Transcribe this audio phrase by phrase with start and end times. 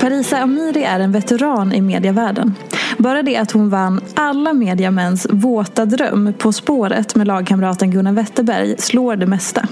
[0.00, 2.54] Parisa Amiri är en veteran i medievärlden.
[2.98, 8.74] Bara det att hon vann alla mediamäns våta dröm På spåret med lagkamraten Gunnar Wetterberg
[8.78, 9.68] slår det mesta.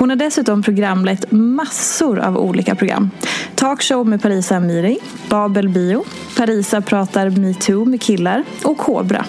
[0.00, 3.10] Hon har dessutom programlett massor av olika program.
[3.54, 6.04] Talkshow med Parisa Amiri, Babel Bio,
[6.36, 9.24] Parisa pratar metoo med killar och Kobra.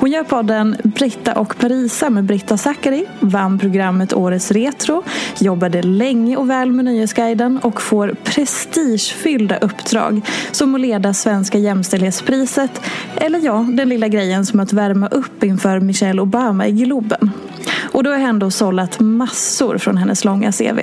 [0.00, 5.02] Hon gör podden Britta och Parisa med Britta Zackari, vann programmet Årets Retro,
[5.38, 10.20] jobbade länge och väl med Nöjesguiden och får prestigefyllda uppdrag
[10.52, 12.82] som att leda Svenska jämställdhetspriset
[13.16, 17.30] eller ja, den lilla grejen som att värma upp inför Michelle Obama i Globen.
[17.92, 20.78] Och då har jag ändå sållat massor från hennes långa CV.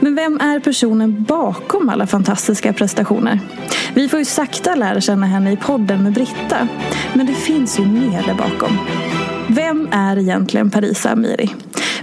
[0.00, 3.40] Men vem är personen bakom alla fantastiska prestationer?
[3.94, 6.68] Vi får ju sakta lära känna henne i podden med Britta.
[7.14, 8.78] Men det finns ju mer där bakom.
[9.48, 11.50] Vem är egentligen Parisa Amiri?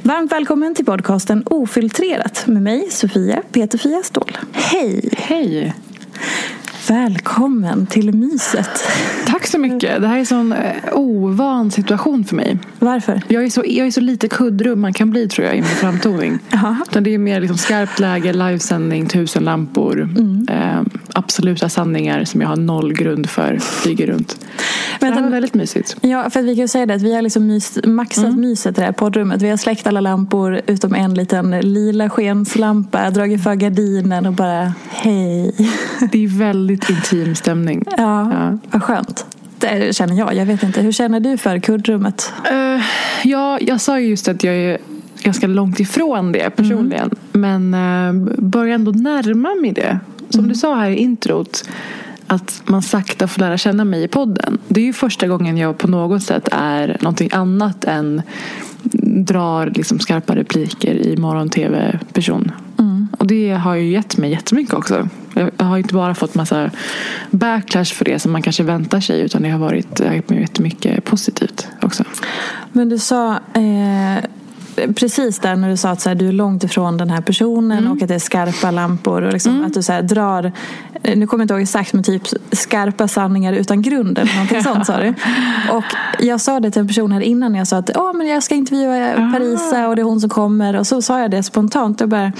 [0.01, 4.37] Varmt välkommen till podcasten Ofiltrerat med mig, Sofia Peterfia Ståhl.
[4.51, 5.09] Hej!
[5.17, 5.73] Hej!
[6.87, 8.69] Välkommen till myset.
[9.27, 10.01] Tack så mycket.
[10.01, 10.59] Det här är en sån eh,
[10.93, 12.57] ovan situation för mig.
[12.79, 13.21] Varför?
[13.27, 15.69] Jag är så, jag är så lite kuddrum man kan bli tror jag i min
[15.69, 16.39] framtoning.
[16.89, 20.01] Utan det är mer liksom skarpt läge, livesändning, tusen lampor.
[20.01, 20.47] Mm.
[20.51, 20.81] Eh,
[21.13, 23.59] absoluta sanningar som jag har noll grund för.
[23.59, 24.45] Flyger runt.
[25.01, 25.97] Men det var väldigt mysigt.
[26.01, 28.41] Ja, för att vi kan säga det att vi har liksom mys, maxat Mm.
[28.41, 29.41] myset i det här poddrummet.
[29.41, 33.09] Vi har släckt alla lampor utom en liten lila skenslampa.
[33.09, 35.55] Dragit för gardinen och bara hej.
[36.11, 37.83] Det är väldigt intim stämning.
[37.97, 38.57] Ja, Ja.
[38.71, 39.25] vad skönt.
[39.57, 40.35] Det känner jag.
[40.35, 40.81] Jag vet inte.
[40.81, 42.33] Hur känner du för kuddrummet?
[42.51, 42.81] Eh,
[43.23, 44.77] ja, jag sa ju just att jag är
[45.23, 47.09] ganska långt ifrån det personligen.
[47.31, 49.99] Men uh, börjar ändå närma mig det.
[50.29, 51.69] Som du sa här i introt.
[52.27, 54.57] Att man sakta får lära känna mig i podden.
[54.67, 58.21] Det är ju första gången jag på något sätt är någonting annat än
[59.23, 62.51] drar liksom skarpa repliker i morgon-tv-person.
[63.17, 65.09] Och det har ju gett mig jättemycket också.
[65.57, 66.69] Jag har inte bara fått massa
[67.31, 69.21] backlash för det som man kanske väntar sig.
[69.21, 72.03] Utan det har varit jättemycket positivt också.
[72.71, 74.23] Men du sa eh,
[74.95, 77.77] precis där när du sa att så här, du är långt ifrån den här personen
[77.79, 77.91] Mm.
[77.91, 79.21] och att det är skarpa lampor.
[79.21, 80.51] Och liksom, Att du så här, drar,
[81.03, 84.63] eh, nu kommer jag inte ihåg exakt, men typ skarpa sanningar utan grund eller någonting
[84.73, 85.13] sånt sa du.
[85.71, 85.83] Och
[86.19, 87.55] jag sa det till en person här innan.
[87.55, 89.31] Jag sa att Åh, men jag ska intervjua Ah.
[89.33, 90.75] Parisa och det är hon som kommer.
[90.75, 92.01] Och så sa jag det spontant.
[92.01, 92.31] Och bara,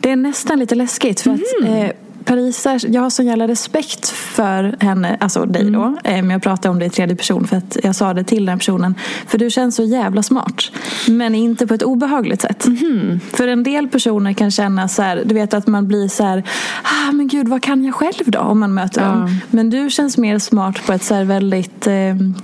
[0.00, 1.74] det är nästan lite läskigt för att Mm.
[1.84, 1.90] eh,
[2.28, 5.82] Parisa, jag har sån jävla respekt för henne, alltså dig då.
[5.82, 5.98] Mm.
[6.04, 8.46] Eh, Men jag pratar om det i tredje person för att jag sa det till
[8.46, 8.94] den personen.
[9.26, 10.62] För du känns så jävla smart.
[11.08, 12.66] Men inte på ett obehagligt sätt.
[12.66, 13.20] Mhm.
[13.32, 16.42] För en del personer kan känna så här, du vet att man blir så här,
[16.82, 18.38] ah men gud vad kan jag själv då?
[18.38, 19.06] Om man möter Ja.
[19.08, 19.40] dem.
[19.50, 21.94] Men du känns mer smart på ett så väldigt eh,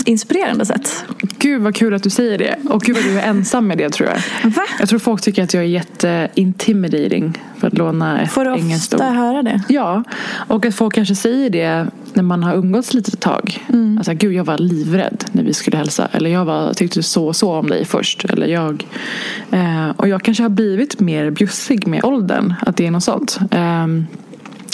[0.05, 1.05] inspirerande sätt.
[1.39, 2.57] Gud vad kul att du säger det.
[2.71, 4.51] Och gud vad du är ensam med det tror jag.
[4.51, 4.63] Va?
[4.79, 7.39] Jag tror folk tycker att jag är jätteintimidating.
[7.59, 9.17] För att låna ett Får du engelskt ofta ord.
[9.17, 9.63] höra det?
[9.75, 10.05] Ja,
[10.49, 13.65] och att folk kanske säger det när man har umgåtts lite ett tag.
[13.69, 13.99] Mm.
[13.99, 16.09] Alltså, gud jag var livrädd när vi skulle hälsa.
[16.13, 18.25] Eller jag var, tyckte så och så om dig först.
[18.25, 18.87] Eller jag.
[19.51, 22.55] Eh, och jag kanske har blivit mer bjussig med åldern.
[22.61, 23.39] Att det är något sånt.
[23.51, 23.87] Eh,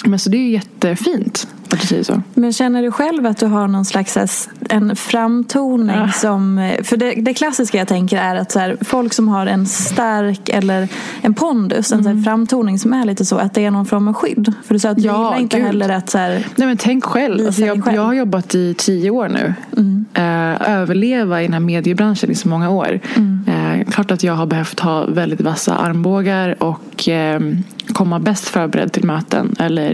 [0.05, 2.21] men så det är jättefint att du säger så.
[2.33, 6.11] Men känner du själv att du har någon slags en framtoning ja.
[6.11, 6.71] som...
[6.83, 10.49] För det, det, klassiska jag tänker är att så här, folk som har en stark
[10.49, 10.87] eller
[11.21, 12.07] en pondus, mm.
[12.07, 14.53] en här, framtoning som är lite så, att det är någon form av skydd.
[14.63, 15.65] För du sa att du ja, gillar inte gud.
[15.65, 17.45] heller att så här, Nej men tänk själv.
[17.45, 17.95] Alltså jag, själv.
[17.95, 19.53] jag har jobbat i tio år nu.
[19.77, 20.05] Mm.
[20.17, 22.99] Uh, överleva i den här mediebranschen i så många år.
[23.15, 23.41] Mm.
[23.47, 27.55] Uh, klart att jag har behövt ha väldigt vassa armbågar och uh,
[27.93, 29.90] komma bäst förberedd till möten eller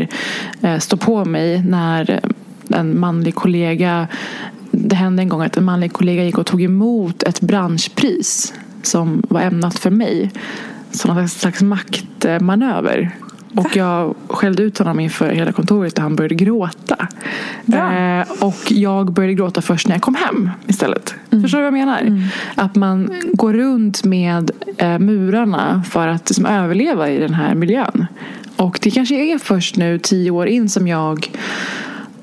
[0.80, 2.20] stå på mig när
[2.70, 4.08] en manlig kollega
[4.72, 9.24] det hände en gång att en manlig kollega gick och tog emot ett branschpris som
[9.30, 10.32] var ämnat för mig.
[10.92, 13.12] Som en slags maktmanöver.
[13.56, 17.08] Och jag skällde ut honom inför hela kontoret och han började gråta.
[17.74, 21.16] Eh, och jag började gråta först när jag kom hem istället.
[21.32, 21.44] Mm.
[21.44, 22.02] Förstår du vad jag menar?
[22.02, 22.24] Mm.
[22.56, 28.08] Att man går runt med eh, murarna för att liksom, överleva i den här miljön.
[28.58, 31.30] Och det kanske är först nu tio år in som jag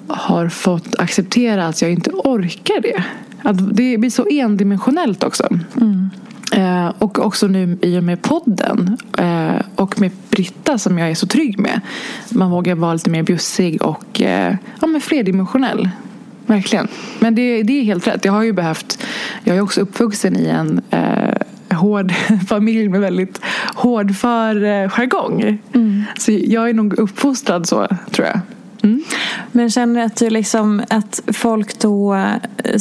[0.06, 3.04] har fått acceptera att jag inte orkar det.
[3.42, 5.48] Att det blir så endimensionellt också.
[5.80, 6.10] Mm.
[6.52, 11.14] Eh, och också nu i och med podden eh, och med Britta som jag är
[11.14, 11.80] så trygg med.
[12.30, 15.88] Man vågar vara lite mer bjussig och eh, ja, men flerdimensionell.
[16.46, 16.88] Verkligen.
[17.18, 18.24] Men det, det är helt rätt.
[18.24, 18.98] Jag har ju behövt,
[19.44, 20.80] jag är också uppvuxen i en
[21.74, 22.12] eh, hård
[22.48, 23.40] familj med väldigt
[23.74, 25.58] hårdför eh, jargong.
[25.74, 26.02] Mm.
[26.18, 28.40] Så jag är nog uppfostrad så, tror jag.
[28.84, 29.04] Mm.
[29.52, 32.20] Men känner att, du liksom, att folk då eh,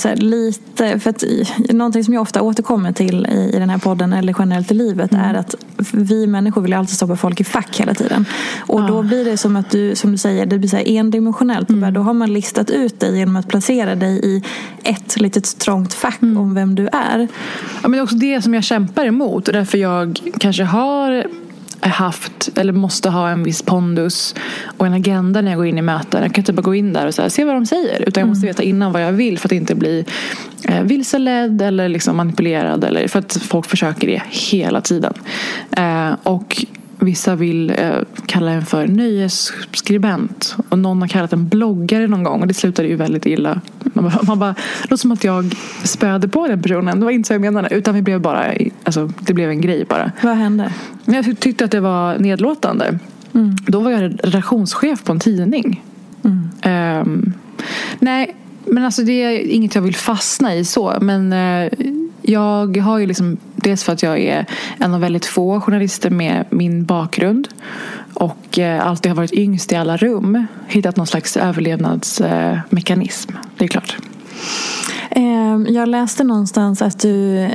[0.04, 1.24] här, lite, för att
[1.70, 5.14] någonting som jag ofta återkommer till i, i den här podden eller generellt i livet
[5.14, 5.26] mm.
[5.26, 5.56] är att
[5.92, 8.26] vi människor vill alltid stoppa folk i fack hela tiden.
[8.60, 8.88] Och ah.
[8.88, 11.70] då blir det som att du, som du säger, det blir så endimensionellt.
[11.70, 11.94] Mm.
[11.94, 14.44] Då har man listat ut dig genom att placera dig i
[14.84, 16.38] ett litet trångt fack mm.
[16.38, 17.28] om vem du är.
[17.82, 21.28] Ja, men det är också det som jag kämpar emot och därför jag kanske har
[21.90, 24.36] haft eller måste ha en viss pondus
[24.78, 26.24] och en agenda när jag går in i möten.
[26.24, 28.02] Jag kan inte bara gå in där och så se vad de säger.
[28.08, 28.54] Utan jag måste mm.
[28.54, 30.06] veta innan vad jag vill för att inte bli
[30.68, 32.84] eh, vilseledd eller liksom manipulerad.
[32.84, 35.14] Eller, för att folk försöker det hela tiden.
[35.78, 36.66] Eh, och
[37.04, 37.96] Vissa vill eh,
[38.26, 40.56] kalla en för nöjesskribent.
[40.70, 42.42] Och någon har kallat en bloggare någon gång.
[42.42, 43.62] Och det slutade ju väldigt illa.
[43.84, 47.00] Man bara, man bara, låter som att jag spöade på den personen.
[47.00, 47.76] Det var inte så jag menade.
[47.76, 48.54] Utan vi blev bara,
[48.84, 50.12] alltså, det blev en grej bara.
[50.22, 50.74] Vad hände?
[51.06, 53.00] Jag tyckte att det var nedlåtande.
[53.34, 53.56] Mm.
[53.68, 55.84] Då var jag redaktionschef på en tidning.
[56.24, 57.02] Mm.
[57.02, 57.34] Um,
[58.00, 58.36] nej,
[58.66, 60.98] men alltså det är inget jag vill fastna i så.
[61.02, 61.70] Men uh,
[62.24, 64.46] jag har ju liksom, dels för att jag är
[64.78, 67.48] en av väldigt få journalister med min bakgrund
[68.14, 73.32] och eh, alltid har varit yngst i alla rum hittat någon slags överlevnadsmekanism.
[73.58, 73.98] Det är klart.
[75.16, 77.48] Ehm, jag läste någonstans att du,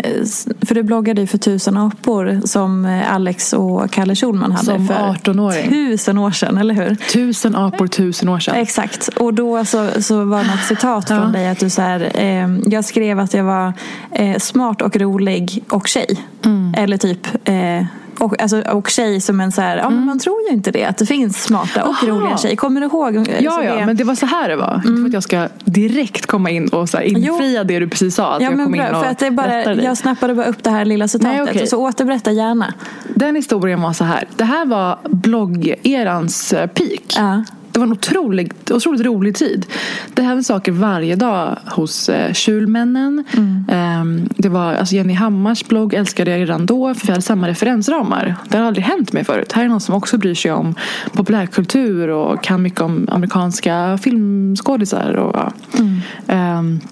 [0.67, 4.95] för du bloggade ju för Tusen apor som Alex och Kalle Schulman hade som för
[4.95, 5.71] 18-åring.
[5.71, 6.95] tusen år sedan, eller hur?
[6.95, 8.55] Tusen apor tusen år sedan.
[8.55, 12.11] Exakt, och då så, så var det något citat från dig att du så här,
[12.15, 13.73] eh, jag skrev att jag var
[14.13, 16.25] eh, smart och rolig och tjej.
[16.45, 16.75] Mm.
[16.77, 17.85] Eller typ eh,
[18.19, 20.05] och, alltså, och tjej som en så här, mm.
[20.07, 22.07] man tror ju inte det att det finns smarta och Aha.
[22.07, 22.57] roliga tjejer.
[22.57, 23.29] Kommer du ihåg?
[23.41, 23.87] Ja, ja, det...
[23.87, 24.75] men det var så här det var.
[24.75, 24.89] Mm.
[24.89, 27.65] Inte för att jag ska direkt komma in och så här infria jo.
[27.65, 28.35] det du precis sa.
[28.35, 30.63] Att ja, jag kom bra, in och för att det bara, Jag snappade bara upp
[30.63, 31.45] det här lilla citatet.
[31.45, 31.67] Nej, okay.
[31.67, 32.75] Så återberätta gärna.
[33.15, 34.25] Den historien var så här.
[34.37, 37.17] Det här var bloggerans eh, peak.
[37.17, 37.43] Ja
[37.79, 39.67] det var en otroligt, otroligt rolig tid.
[40.15, 43.25] Det hände saker varje dag hos eh, Kjulmännen.
[43.33, 43.65] Mm.
[43.69, 47.49] Eh, det var, alltså Jenny Hammars blogg älskade jag redan då för vi hade samma
[47.49, 48.35] referensramar.
[48.49, 49.53] Det har aldrig hänt mig förut.
[49.53, 50.75] Här är någon som också bryr sig om
[51.13, 55.13] populärkultur och kan mycket om amerikanska filmskådisar.
[55.13, 55.53] Och, ja.
[55.79, 56.01] mm.
[56.29, 56.83] eh,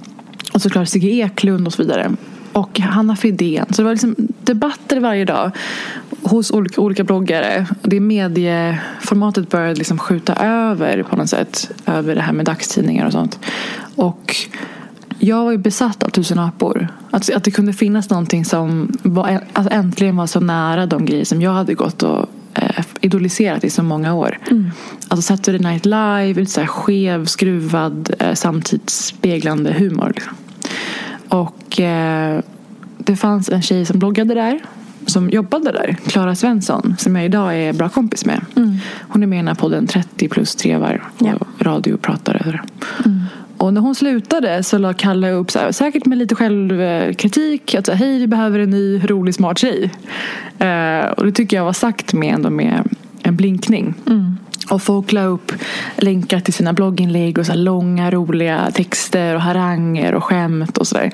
[0.54, 2.10] och såklart Sigge Eklund och så vidare
[2.56, 3.66] och Hanna Fridén.
[3.70, 5.50] Så det var liksom debatter varje dag
[6.22, 7.66] hos olika, olika bloggare.
[7.82, 11.70] Det medieformatet började liksom skjuta över på något sätt.
[11.86, 13.38] Över det här med dagstidningar och sånt.
[13.96, 14.36] Och
[15.18, 16.88] jag var ju besatt av Tusen apor.
[17.10, 21.24] Att, att det kunde finnas någonting som var, alltså äntligen var så nära de grejer
[21.24, 24.38] som jag hade gått och eh, idoliserat i så många år.
[24.50, 24.70] Mm.
[25.08, 30.12] Alltså Saturday Night Live, lite så här skev, skruvad, eh, samtidsspeglande humor.
[30.14, 30.34] Liksom.
[31.28, 32.40] Och eh,
[32.98, 34.60] det fanns en tjej som bloggade där
[35.06, 38.40] som jobbade där, Klara Svensson, som jag idag är bra kompis med.
[38.56, 38.76] Mm.
[39.08, 41.34] Hon är med i den här podden 30 plus trevar och ja.
[41.58, 42.60] radiopratare.
[43.04, 43.20] Mm.
[43.56, 47.88] Och när hon slutade så la Kalle upp, så här, säkert med lite självkritik, att
[47.88, 49.90] hej vi behöver en ny rolig smart tjej.
[50.58, 52.88] Eh, och det tycker jag var sagt med, ändå med
[53.22, 53.94] en blinkning.
[54.06, 54.36] Mm.
[54.70, 55.52] Och folk la upp
[55.96, 61.10] länkar till sina blogginlägg och så långa roliga texter och haranger och skämt och sådär.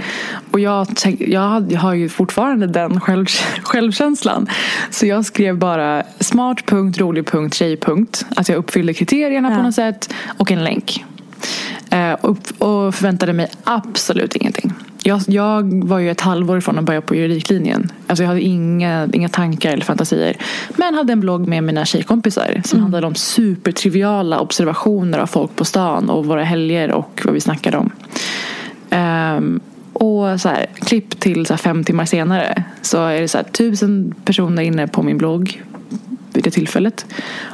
[0.50, 0.86] Och jag,
[1.18, 3.26] jag, har ju fortfarande den själv,
[3.62, 4.46] självkänslan.
[4.90, 7.78] Så jag skrev bara smart.rolig.tjej.
[8.36, 9.56] Att jag uppfyllde kriterierna ja.
[9.56, 11.04] på något sätt och en länk.
[11.90, 12.12] Eh,
[12.58, 14.72] och förväntade mig absolut ingenting.
[15.04, 17.92] Jag, jag, var ju ett halvår ifrån att börja på juridiklinjen.
[18.06, 20.36] Alltså jag hade inga, inga tankar eller fantasier.
[20.76, 22.82] Men hade en blogg med mina tjejkompisar som mm.
[22.82, 27.76] handlade om supertriviala observationer av folk på stan och våra helger och vad vi snackade
[27.76, 27.90] om.
[28.90, 29.60] Um,
[29.92, 34.14] och så här, klipp till så fem timmar senare så är det så här, tusen
[34.24, 35.62] personer inne på min blogg
[36.32, 37.06] vid det tillfället.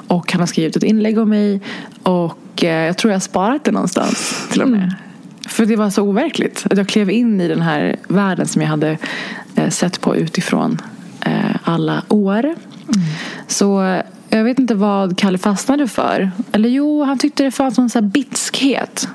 [0.08, 1.60] Och han har skrivit ett inlägg om mig
[2.02, 4.82] och eh, jag tror jag har sparat det någonstans till och med.
[4.82, 4.94] Mm.
[5.48, 6.66] För det var så overkligt.
[6.70, 8.98] Att jag klev in i den här världen som jag hade
[9.54, 10.78] eh, sett på utifrån
[11.20, 12.44] eh, alla år.
[12.44, 12.56] Mm.
[13.46, 16.30] Så jag vet inte vad Kalle fastnade för.
[16.52, 19.08] Eller jo, han tyckte det fanns någon så bitskhet.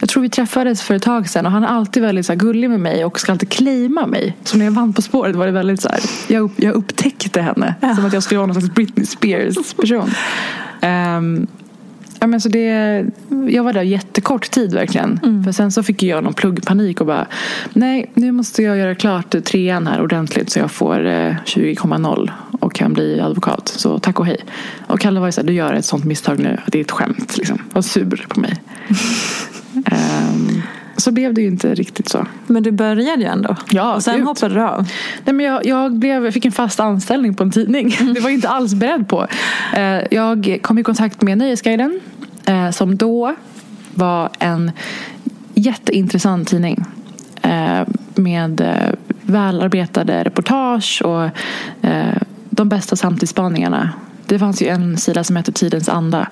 [0.00, 2.70] Jag tror vi träffades för ett tag sedan och han är alltid väldigt så gullig
[2.70, 4.36] med mig och ska alltid claima mig.
[4.44, 7.40] Så när jag vann På spåret var det väldigt så här, jag, upp, jag upptäckte
[7.40, 7.74] henne.
[7.80, 7.94] Ja.
[7.94, 10.10] Som att jag skulle vara någon slags Britney Spears person.
[10.82, 11.46] Um,
[12.20, 13.04] Ja, men så det,
[13.48, 15.20] jag var där jättekort tid verkligen.
[15.22, 15.44] Mm.
[15.44, 17.26] För sen så fick jag någon pluggpanik och bara
[17.72, 22.74] Nej, nu måste jag göra klart trean här ordentligt så jag får eh, 20,0 och
[22.74, 23.68] kan bli advokat.
[23.68, 24.44] Så tack och hej.
[24.86, 26.60] Och Kalle var ju såhär, du gör ett sånt misstag nu.
[26.66, 27.58] Det är ett skämt liksom.
[27.72, 28.62] Var sur på mig.
[29.74, 29.82] um,
[30.98, 32.26] så blev det ju inte riktigt så.
[32.46, 33.56] Men du började ju ändå.
[33.70, 34.26] Ja, och sen ut.
[34.26, 34.88] hoppade du av.
[35.24, 37.96] Nej, men jag, jag, blev, jag fick en fast anställning på en tidning.
[38.00, 38.14] Mm.
[38.14, 39.26] Det var jag inte alls beredd på.
[39.76, 42.00] Eh, jag kom i kontakt med Nöjesguiden.
[42.46, 43.34] Eh, som då
[43.94, 44.70] var en
[45.54, 46.84] jätteintressant tidning.
[47.42, 48.62] Eh, med
[49.22, 51.30] välarbetade reportage och
[52.50, 53.90] de bästa samtidsspaningarna.
[54.26, 56.28] Det fanns ju en sida som hette Tidens anda.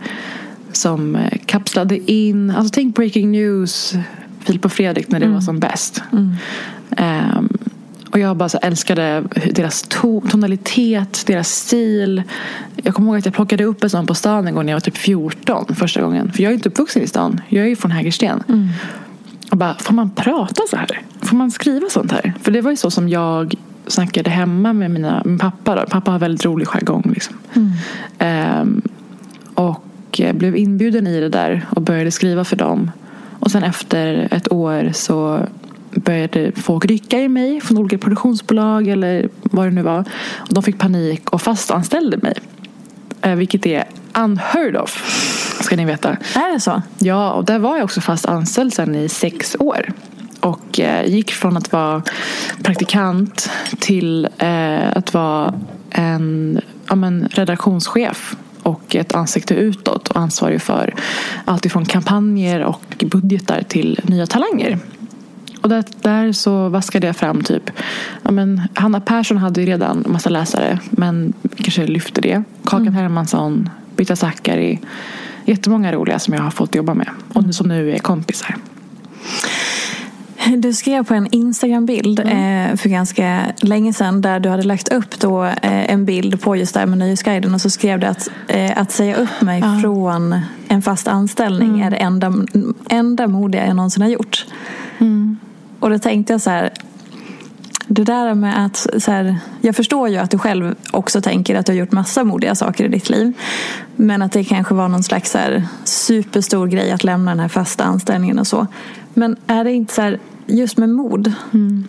[0.72, 3.94] Som kapslade in, alltså tänk breaking news
[4.46, 5.34] Filip och Fredrik när det mm.
[5.34, 6.02] var som bäst.
[6.12, 6.34] Mm.
[7.38, 7.48] Um,
[8.10, 12.22] och jag bara så älskade deras to tonalitet, deras stil.
[12.76, 14.76] Jag kommer ihåg att jag plockade upp en sån på stan en gång när jag
[14.76, 16.32] var typ 14 första gången.
[16.32, 17.40] För jag är inte uppvuxen i stan.
[17.48, 18.42] Jag är ju från Hägersten.
[18.48, 18.68] Mm.
[19.50, 21.02] Och bara, får man prata så här?
[21.20, 22.34] Får man skriva sånt här?
[22.42, 23.54] För det var ju så som jag
[23.86, 25.74] snackade hemma med mina, min pappa.
[25.74, 25.86] Då.
[25.86, 27.10] Pappa har väldigt rolig jargong.
[27.14, 27.36] Liksom.
[27.54, 28.60] Mm.
[28.60, 28.82] Um,
[29.54, 32.90] och blev inbjuden i det där och började skriva för dem.
[33.46, 35.46] Och sen efter ett år så
[35.90, 40.04] började folk rycka i mig från olika produktionsbolag eller vad det nu var.
[40.36, 42.34] Och de fick panik och fastanställde mig.
[43.22, 43.84] Eh, vilket är
[44.14, 44.90] unheard of,
[45.60, 46.08] ska ni veta.
[46.34, 46.82] Är det så?
[46.98, 49.92] Ja, och där var jag också fast anställd sen i sex år.
[50.40, 52.02] Och eh, gick från att vara
[52.62, 55.54] praktikant till eh, att vara
[55.90, 58.36] en ja, men, redaktionschef
[58.66, 60.94] och ett ansikte utåt och ansvarig för
[61.44, 64.78] allt ifrån kampanjer och budgetar till nya talanger.
[65.60, 67.70] Och där, där så vaskade jag fram typ
[68.22, 72.42] ja men, Hanna Persson hade ju redan massa läsare men kanske lyfte det.
[72.64, 72.94] Kakan mm.
[72.94, 74.80] Hermansson, Britta Zackari.
[75.44, 78.56] Jättemånga roliga som jag har fått jobba med och som nu är kompisar.
[80.56, 82.70] Du skrev på en Instagram-bild mm.
[82.70, 86.56] eh, för ganska länge sedan där du hade lagt upp då, eh, en bild på
[86.56, 89.62] just det här med Nöjesguiden och så skrev du att, eh, att säga upp mig
[89.62, 89.80] mm.
[89.80, 91.82] från en fast anställning mm.
[91.82, 92.32] är det enda,
[92.88, 94.46] enda modiga jag någonsin har gjort.
[94.98, 95.36] Mm.
[95.80, 96.70] Och då tänkte jag så här,
[97.86, 101.66] det där med att, så här, jag förstår ju att du själv också tänker att
[101.66, 103.32] du har gjort massa modiga saker i ditt liv.
[103.96, 107.48] Men att det kanske var någon slags så här, superstor grej att lämna den här
[107.48, 108.66] fasta anställningen och så.
[109.14, 111.32] Men är det inte så här, just med mod.
[111.54, 111.84] Mm.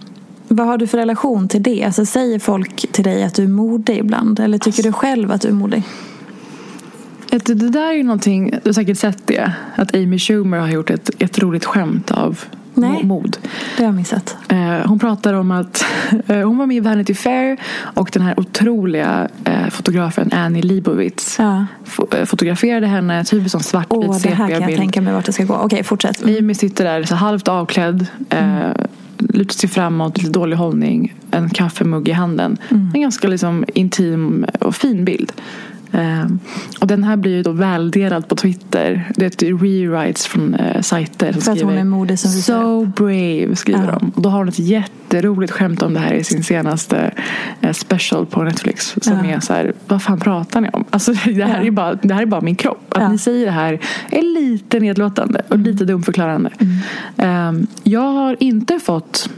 [0.48, 1.84] Vad har du för relation till det?
[1.84, 4.40] Alltså, säger folk till dig att du är modig ibland?
[4.40, 5.84] Eller tycker du själv att du är modig?
[7.30, 10.90] Det där är ju någonting, du har säkert sett det, att Amy Schumer har gjort
[10.90, 12.40] ett, ett roligt skämt av
[12.78, 13.38] Nej, mod.
[13.78, 14.38] det har jag missat.
[14.50, 15.86] Eh, hon pratar om att
[16.28, 21.40] eh, hon var med i Vanity Fair och den här otroliga eh, fotografen Annie Leibovitz
[21.40, 21.66] ja.
[22.26, 25.44] fotograferade henne typ som svartvit oh, Det här kan jag tänka mig vart det ska
[25.44, 25.54] gå.
[25.54, 26.24] Okej, okay, fortsätt.
[26.24, 26.38] Mm.
[26.38, 28.06] Amy sitter där så halvt avklädd.
[28.30, 28.74] Mm.
[29.20, 31.16] lutar sig framåt, lite dålig hållning.
[31.32, 32.58] En kaffemugg i handen.
[32.70, 32.92] Mm.
[32.94, 35.32] En ganska liksom intim och fin bild.
[35.92, 36.40] Um,
[36.82, 39.12] och den här blir ju då väldelad på Twitter.
[39.16, 43.56] Det är rewrites från uh, sajter som För skriver hon är modig som So brave
[43.56, 44.00] skriver ja.
[44.00, 44.12] de.
[44.16, 47.12] Och då har hon ett jätteroligt skämt om det här i sin senaste
[47.64, 48.96] uh, special på Netflix.
[49.02, 49.26] Som ja.
[49.26, 50.86] är så här, vad fan pratar ni om?
[50.90, 51.68] Alltså det här, ja.
[51.68, 52.94] är, bara, det här är bara min kropp.
[52.98, 53.80] Att ni säger det här
[54.10, 56.52] är lite nedlåtande och lite dumförklarande.
[57.16, 57.50] Mm.
[57.50, 59.30] Um, jag har inte fått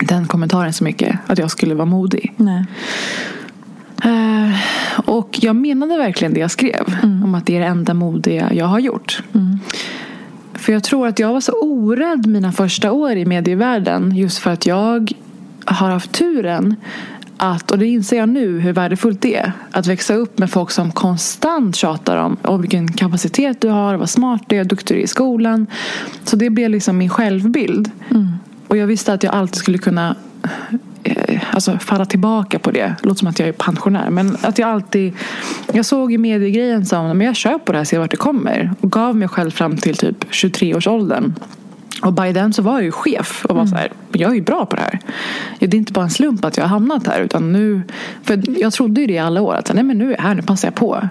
[0.00, 2.34] den kommentaren så mycket att jag skulle vara modig.
[2.36, 2.64] Nej.
[4.04, 4.56] Uh,
[5.04, 6.96] Och jag menade verkligen det jag skrev.
[7.02, 9.22] Om att det är det enda modiga jag har gjort.
[10.54, 14.16] För jag tror att jag var så orädd mina första år i medievärlden.
[14.16, 15.12] Just för att jag
[15.64, 16.76] har haft turen
[17.36, 20.70] att, och det inser jag nu hur värdefullt det är, att växa upp med folk
[20.70, 25.00] som konstant tjatar om, om vilken kapacitet du har, vad smart du är, duktig du
[25.00, 25.66] är i skolan.
[26.24, 27.90] Så det blev liksom min självbild.
[28.68, 30.78] Och jag visste att jag alltid skulle kunna eh,
[31.56, 32.94] alltså, falla tillbaka på det.
[33.02, 34.10] Låter som att jag är pensionär.
[34.10, 35.12] Men att jag alltid...
[35.72, 38.72] Jag såg i mediegrejen som men jag kör på det här, ser vart det kommer.
[38.80, 41.34] Och gav mig själv fram till typ 23-årsåldern.
[42.02, 44.40] Och by then så var jag ju chef och var så här, jag är ju
[44.40, 45.00] bra på det här.
[45.58, 47.20] Det är inte bara en slump att jag har hamnat här.
[47.20, 47.82] Utan nu,
[48.22, 49.54] för jag trodde ju det i alla år.
[49.54, 51.08] Att nej, men nu är jag här, nu passar jag på.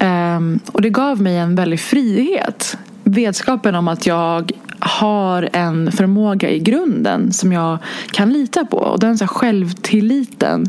[0.00, 2.78] Ehm, och det gav mig en väldig frihet.
[3.04, 7.78] Vetskapen om att jag har en förmåga i grunden som jag
[8.12, 8.76] kan lita på.
[8.76, 10.68] Och den så här självtilliten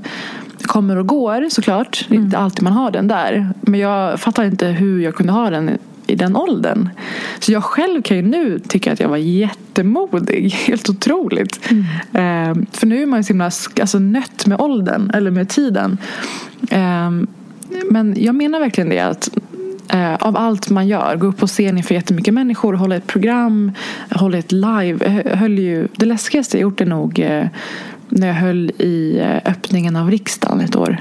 [0.62, 2.06] kommer och går såklart.
[2.10, 3.50] Är inte alltid man har den där.
[3.62, 6.90] Men jag fattar inte hur jag kunde ha den i den åldern.
[7.40, 10.52] Så jag själv kan ju nu tycka att jag var jättemodig.
[10.68, 11.60] Helt otroligt.
[12.14, 15.98] Ehm, för nu är man ju så himla alltså, nött med åldern, eller med tiden.
[16.70, 17.28] Ehm,
[17.92, 19.30] men jag menar verkligen det att
[19.90, 23.72] eh, av allt man gör, gå upp på scen inför jättemycket människor, hålla ett program,
[24.10, 25.24] hålla ett live.
[25.36, 27.48] Höll ju, det läskigaste jag gjort är nog eh,
[28.10, 30.98] när jag höll i eh, öppningen av riksdagen ett år.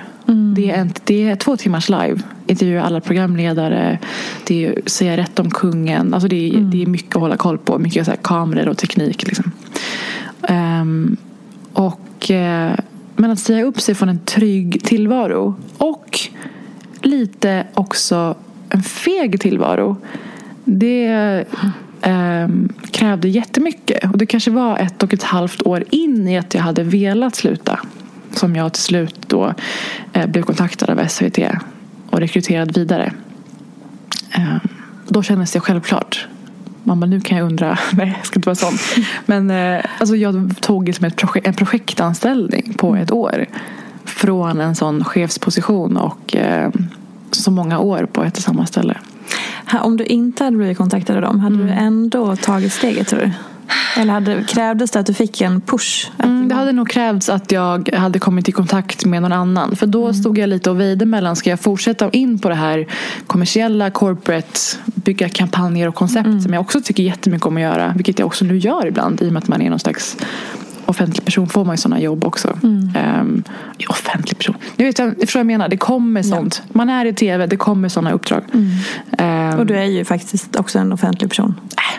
[0.57, 2.17] Det, är en, det är två timmars live.
[2.47, 3.99] Intervjua alla programledare.
[4.47, 6.15] Det är säga rätt om kungen.
[6.15, 7.79] Alltså det, är, det är mycket att hålla koll på.
[7.79, 9.27] Mycket så här kameror och teknik.
[9.27, 9.53] Liksom.
[10.43, 11.17] Ehm,
[11.73, 12.75] och, eh,
[13.17, 16.21] men att säga upp sig från en trygg tillvaro och
[17.03, 18.35] lite också
[18.73, 19.97] en feg tillvaro.
[20.65, 21.07] Det
[22.03, 22.49] eh,
[22.91, 24.05] krävde jättemycket.
[24.05, 27.35] Och det kanske var ett och ett halvt år in i att jag hade velat
[27.35, 27.81] sluta.
[28.35, 29.55] Som jag till slut då
[30.13, 31.39] eh, blev kontaktad av SVT
[32.11, 33.13] och rekryterad vidare.
[34.35, 34.57] Eh,
[35.09, 36.27] då kändes det självklart.
[36.85, 37.79] Mamma, nu kan jag undra.
[37.93, 39.05] Nej, jag ska inte vara sån.
[39.27, 43.47] Men eh, alltså, jag tog liksom ett projek- en projektanställning på ett år.
[44.05, 46.71] Från en sån chefsposition och eh,
[47.43, 48.99] så många år på ett och samma ställe.
[49.83, 53.31] Om du inte hade blivit kontaktad av dem, hade du ändå tagit steget tror du?
[53.97, 56.11] Eller hade, krävdes det att du fick en push?
[56.19, 59.77] Mm, det hade nog krävts att jag hade kommit i kontakt med någon annan.
[59.77, 62.87] För då stod jag lite och väjde mellan, ska jag fortsätta in på det här
[63.27, 67.93] kommersiella, corporate, bygga kampanjer och koncept som jag också tycker jättemycket om att göra.
[67.97, 70.17] Vilket jag också nu gör ibland i och med att man är någon slags
[70.93, 72.59] offentlig person får man ju sådana jobb också.
[72.97, 73.43] Ehm,
[73.89, 74.57] offentlig person.
[74.77, 75.69] Ni vet, jag förstår vad jag menar.
[75.69, 76.63] Det kommer sånt.
[76.73, 78.43] Man är i tv, det kommer sådana uppdrag.
[79.19, 81.55] Ehm, Och du är ju faktiskt också en offentlig person.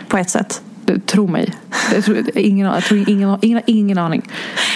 [0.08, 0.62] På ett sätt.
[1.06, 1.54] Tro mig.
[1.94, 4.22] Jag tror, ingen, jag tror ingen, ingen har ingen aning.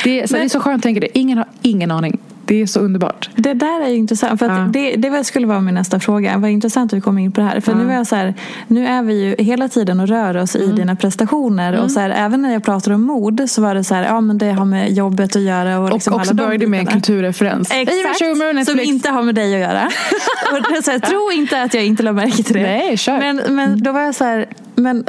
[0.03, 1.17] Det är, så, det är så skönt att tänka det.
[1.17, 2.17] Ingen har ingen aning.
[2.47, 3.29] Det är så underbart.
[3.35, 4.39] Det där är ju intressant.
[4.39, 4.67] För Ja.
[4.73, 6.37] det, det skulle vara min nästa fråga.
[6.37, 7.59] Vad intressant att vi kom in på det här.
[7.59, 8.33] För nu är så här,
[8.67, 10.69] nu är vi ju hela tiden och rör oss Mm.
[10.69, 11.79] i dina prestationer.
[11.83, 14.21] Och så här, även när jag pratar om mod så var det så här, ja
[14.21, 15.79] men det har med jobbet att göra.
[15.79, 17.71] Och, liksom och också började med en kulturreferens.
[17.71, 19.85] Exakt, Schumer, som inte har med dig att göra.
[20.77, 22.61] och så här, tro inte att jag inte la märke till det.
[22.61, 23.17] Nej, kör.
[23.19, 25.03] Men, men då var jag så här, men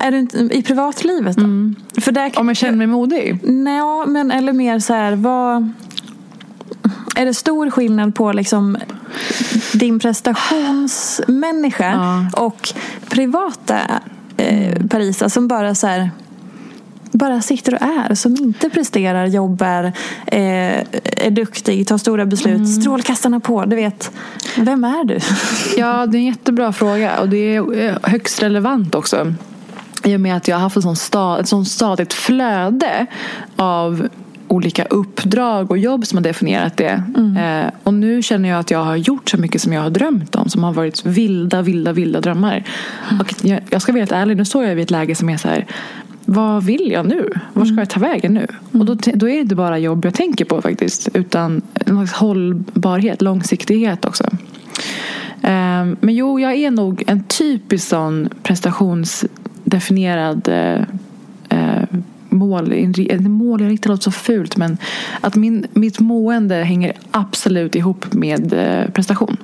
[0.00, 1.44] är du inte i privatlivet då?
[2.00, 3.38] För där kan, Om jag känner mig modig?
[3.42, 5.72] Nej, men eller mer så här, vad...
[7.16, 8.76] Är det stor skillnad på liksom
[9.72, 12.68] din prestationsmänniska och
[13.08, 13.78] privata
[14.36, 16.10] eh, Parisa som bara så här
[17.12, 19.84] bara sitter och är, som inte presterar, jobbar,
[20.26, 20.78] eh,
[21.16, 24.12] är duktig, tar stora beslut, strålkastarna på, du vet.
[24.56, 25.18] Vem är du?
[25.76, 29.34] Ja, det är en jättebra fråga och det är eh, högst relevant också.
[30.04, 30.76] I och med att jag har haft
[31.40, 33.06] ett sånt stadigt flöde
[33.56, 34.08] av
[34.52, 37.02] olika uppdrag och jobb som har definierat det.
[37.38, 40.36] Eh, och nu känner jag att jag har gjort så mycket som jag har drömt
[40.36, 40.48] om.
[40.48, 42.64] Som har varit vilda, vilda, vilda drömmar.
[43.20, 45.36] Och jag, jag ska vara helt ärlig, nu står jag vid ett läge som är
[45.36, 45.66] så här.
[46.24, 47.32] Vad vill jag nu?
[47.52, 48.46] Var ska jag ta vägen nu?
[48.72, 51.08] Och då, då är det inte bara jobb jag tänker på faktiskt.
[51.14, 54.24] Utan slags hållbarhet, långsiktighet också.
[55.42, 60.82] Ehm, Men jo, jag är nog en typisk sån prestationsdefinierad eh,
[61.48, 61.82] eh,
[62.30, 62.74] mål.
[63.20, 64.78] Mål, jag riktigt låter så fult men
[65.20, 69.36] att min, mitt mående hänger absolut ihop med eh, prestation.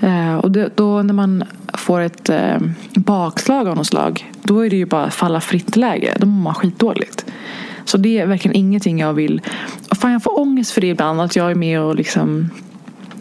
[0.00, 2.58] Eh, och det, då när man får ett eh,
[2.94, 6.16] bakslag av något slag då är det ju bara falla fritt läge.
[6.20, 7.26] Då mår man skitdåligt.
[7.84, 9.40] Så det är verkligen ingenting jag vill.
[10.00, 12.50] Fan, jag får ångest för det ibland att jag är med och liksom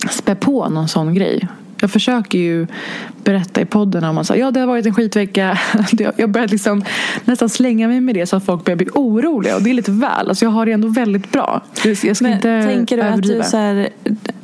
[0.09, 1.47] spä på någon sån grej.
[1.81, 2.67] Jag försöker ju
[3.23, 5.59] berätta i podden om att ja, det har varit en skitvecka.
[6.17, 6.83] Jag börjar liksom
[7.25, 9.55] nästan slänga mig med det så att folk börjar bli oroliga.
[9.55, 10.29] Och det är lite väl.
[10.29, 11.61] Alltså jag har det ändå väldigt bra.
[11.83, 13.43] Jag ska Men inte tänker du att du överdriva.
[13.43, 13.89] så här,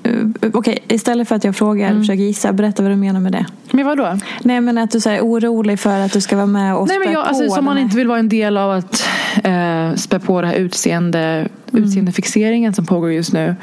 [0.03, 0.11] eh,
[0.53, 1.97] Okej, istället för att jag frågar Mm.
[1.97, 3.45] och försöker gissa, berätta vad du menar med det.
[3.71, 4.17] Men vadå?
[4.43, 7.07] Nej men att du är orolig för att du ska vara med och Nej, men
[7.07, 9.03] spä jag, på alltså, den som man inte vill vara en del av att
[9.43, 13.55] eh, spä på det här utseende, utseendefixeringen som pågår just nu.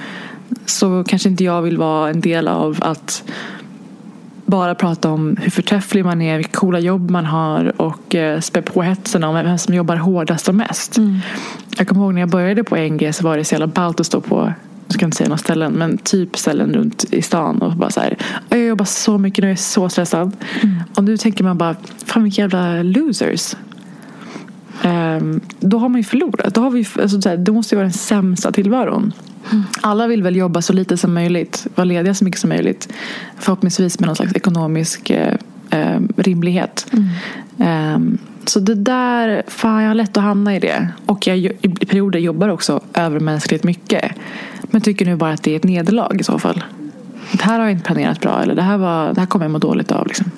[0.67, 3.25] Så kanske inte jag vill vara en del av att
[4.49, 8.63] bara prata om hur förträfflig man är, vilka coola jobb man har och eh, spä
[8.63, 10.97] på hetsen om vem som jobbar hårdast och mest.
[11.77, 14.07] Jag kommer ihåg när jag började på NG så var det så jävla ballt att
[14.07, 14.53] stå på
[14.87, 18.01] jag ska inte säga några ställen, men typ ställen runt i stan och bara så
[18.01, 18.17] här.
[18.49, 20.37] Jag jobbar så mycket nu, jag är så stressad.
[20.97, 23.57] Och nu tänker man bara, fan vilka jävla losers.
[24.83, 26.55] Ehm, då har man ju förlorat.
[26.55, 29.13] Då har vi, alltså, så här, det måste ju vara den sämsta tillvaron.
[29.81, 32.89] Alla vill väl jobba så lite som möjligt, vara lediga så mycket som möjligt.
[33.37, 35.35] Förhoppningsvis med någon slags ekonomisk eh,
[35.71, 36.87] eh, rimlighet.
[37.59, 40.89] Ehm, så det där, fan jag har lätt att hamna i det.
[41.07, 44.13] Och jag i perioder jobbar också övermänskligt mycket.
[44.63, 46.65] Men tycker nu bara att det är ett nederlag i så fall.
[47.33, 49.53] Det här har jag inte planerat bra eller det här, var, det här kommer jag
[49.53, 50.07] må dåligt av.
[50.07, 50.31] Liksom.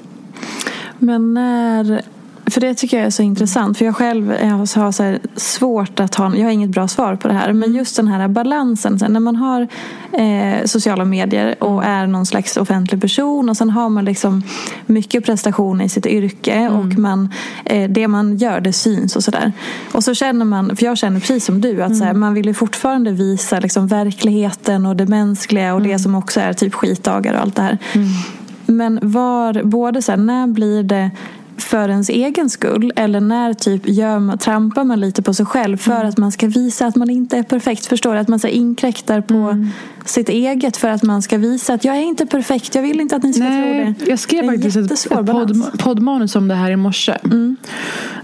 [0.99, 2.03] Men när...
[2.51, 3.79] För det tycker jag är så intressant.
[3.79, 6.37] För jag själv jag har så svårt att ha...
[6.37, 7.53] Jag har inget bra svar på det här.
[7.53, 8.99] Men just den här balansen.
[8.99, 9.69] Sen när man har
[10.13, 13.49] eh, sociala medier och är någon slags offentlig person.
[13.49, 14.43] Och sen har man liksom
[14.87, 16.69] mycket prestation i sitt yrke.
[16.69, 17.33] Och man,
[17.65, 19.53] eh, det man gör det syns och sådär.
[19.93, 21.83] Och så känner man, för jag känner precis som du.
[21.83, 25.75] Att så här, man vill ju fortfarande visa liksom, verkligheten och det mänskliga.
[25.75, 27.79] Och det som också är typ skitdagar och allt det här.
[28.67, 31.11] Men var, både så här, när blir det
[31.63, 35.77] för ens egen skull eller när typ gör man, trampar man lite på sig själv
[35.77, 37.87] för att man ska visa att man inte är perfekt.
[37.87, 38.21] Förstår du?
[38.21, 39.67] Att man så inkräktar på
[40.05, 42.75] sitt eget för att man ska visa att jag är inte perfekt.
[42.75, 43.95] Jag vill inte att ni ska tro det.
[44.07, 45.13] jag skrev Det faktiskt ett, ett.
[45.13, 45.27] Mm.
[45.27, 47.15] podd, poddmanus om det här i morse.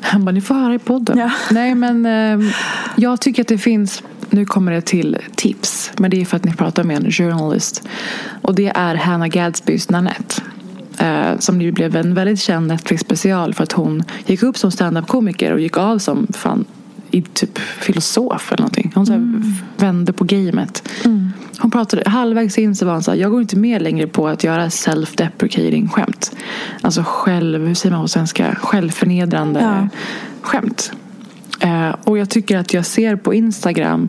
[0.01, 1.19] Han bara, ni får höra i podden.
[1.19, 1.31] Ja.
[1.51, 2.53] Nej men eh,
[2.97, 5.93] jag tycker att det finns, nu kommer det till tips.
[5.97, 7.89] Men det är för att ni pratar med en journalist.
[8.43, 10.43] Och det är Hannah Gadsbys Nanette.
[10.99, 15.53] Eh, som ju blev en väldigt känd Netflix-special för att hon gick upp som stand-up-komiker
[15.53, 16.65] och gick av som fan
[17.11, 18.93] i typ filosof eller någonting.
[18.95, 19.43] Hon så här
[19.77, 20.89] vände på gamet.
[21.59, 24.29] Hon pratade, halvvägs in så var hon så här, jag går inte med längre på
[24.29, 26.37] att göra self-deprecating skämt.
[26.81, 28.55] Alltså själv, hur säger man på svenska?
[28.55, 29.89] Självförnedrande Ja.
[30.43, 30.93] skämt.
[31.61, 34.09] Eh, och jag tycker att jag ser på Instagram,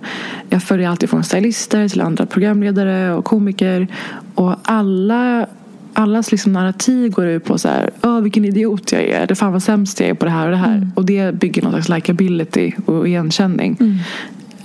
[0.49, 3.87] jag följer alltid från stylister till andra programledare och komiker.
[4.35, 5.47] Och alla
[5.97, 9.51] allas liksom narrativ går ut på så här, Åh, vilken idiot jag är, det fan
[9.51, 10.89] vad sämst jag är på det här och det här.
[10.95, 13.77] Och det bygger någon slags likability och igenkänning.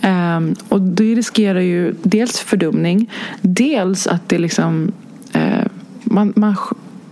[0.01, 4.93] Ehm, och det riskerar ju dels fördumning, dels att det liksom
[5.33, 5.67] eh,
[6.05, 6.57] man, man,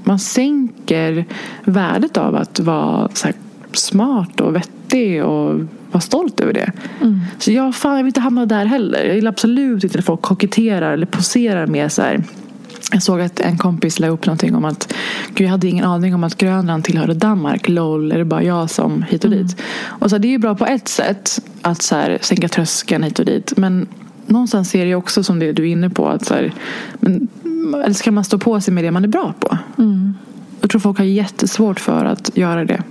[0.04, 1.24] man sänker
[1.64, 3.34] värdet av att vara här
[3.72, 6.72] smart och vettig och vara stolt över det.
[7.38, 9.04] Så jag, fan, jag vill inte hamna där heller.
[9.04, 12.24] Jag gillar absolut inte när folk koketterar eller poserar med så här
[12.90, 14.94] jag såg att en kompis la upp någonting om att
[15.34, 17.68] Gud, jag hade ingen aning om att Grönland tillhörde Danmark.
[17.68, 19.56] LOL, är det bara jag som hit och dit?
[19.82, 23.02] Och så här, det är ju bra på ett sätt att så här, sänka tröskeln
[23.02, 23.52] hit och dit.
[23.56, 23.88] Men
[24.26, 26.08] någonstans är det också som det du är inne på.
[26.08, 26.52] Att så här,
[27.00, 27.28] men,
[27.84, 29.58] eller ska man stå på sig med det man är bra på?
[30.60, 32.82] Jag tror folk har jättesvårt för att göra det.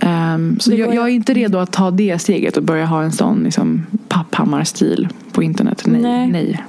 [0.00, 3.02] Ehm, så Det jag, jag är inte redo att ta det steget och börja ha
[3.02, 5.82] en sån liksom, papphammar-stil på internet.
[5.86, 6.30] Nej, Nej.
[6.30, 6.64] nej.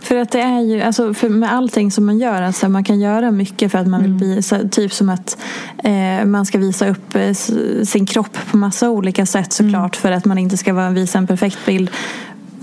[0.00, 3.30] För att det är ju, alltså med allting som man gör, alltså man kan göra
[3.30, 5.38] mycket för att man vill bli, så, typ som att
[5.84, 7.32] eh, man ska visa upp eh,
[7.84, 11.66] sin kropp på massa olika sätt såklart för att man inte ska visa en perfekt
[11.66, 11.90] bild.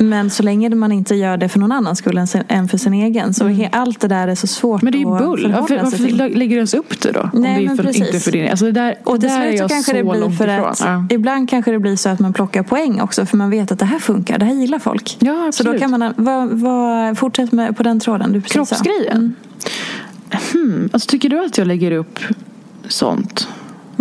[0.02, 3.34] Men så länge man inte gör det för någon annans skull än, för sin egen.
[3.34, 5.42] Så he, allt det där är så svårt Men det är ju att bull.
[5.42, 6.18] förhålla Varför, sig varför till.
[6.18, 7.30] lä- lägger du ens upp det då?
[7.34, 8.08] Nej, Om det är för, precis.
[8.08, 8.50] inte för din...
[8.50, 10.48] Alltså det där, Och det till där är jag kanske så det blir långt för
[10.48, 10.66] ifrån.
[10.70, 11.06] att Ja.
[11.10, 13.86] ibland kanske det blir så att man plockar poäng också för man vet att det
[13.86, 15.18] här funkar, det här gillar folk.
[15.20, 15.82] Ja, så då absolut.
[15.82, 18.54] kan man, vad, vad, fortsätt med på den tråden du precis.
[18.54, 19.36] Kroppsgrejen?
[20.54, 20.90] Hmm.
[20.94, 22.20] Alltså, tycker du att jag lägger upp
[22.88, 23.48] sånt?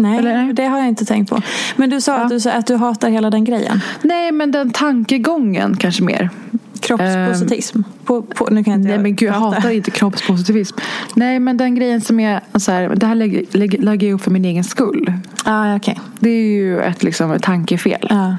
[0.01, 1.43] Nej, Eller det har jag inte tänkt på.
[1.77, 3.81] Men du sa att, du, sa att du hatar hela den grejen.
[4.03, 6.31] Nej, men den tankegången kanske mer.
[6.81, 7.83] Kroppspositism.
[8.05, 10.77] på, på, nu kan jag inte Nej men gud jag hatar inte kroppspositivism.
[11.15, 14.23] Nej men den grejen som är så här, det här lägger, lägger, lägger jag upp
[14.23, 15.13] för min egen skull.
[15.45, 16.01] Ah, ja, okej.
[16.19, 18.07] Det är ju ett, liksom, ett tankefel.
[18.11, 18.37] Ja.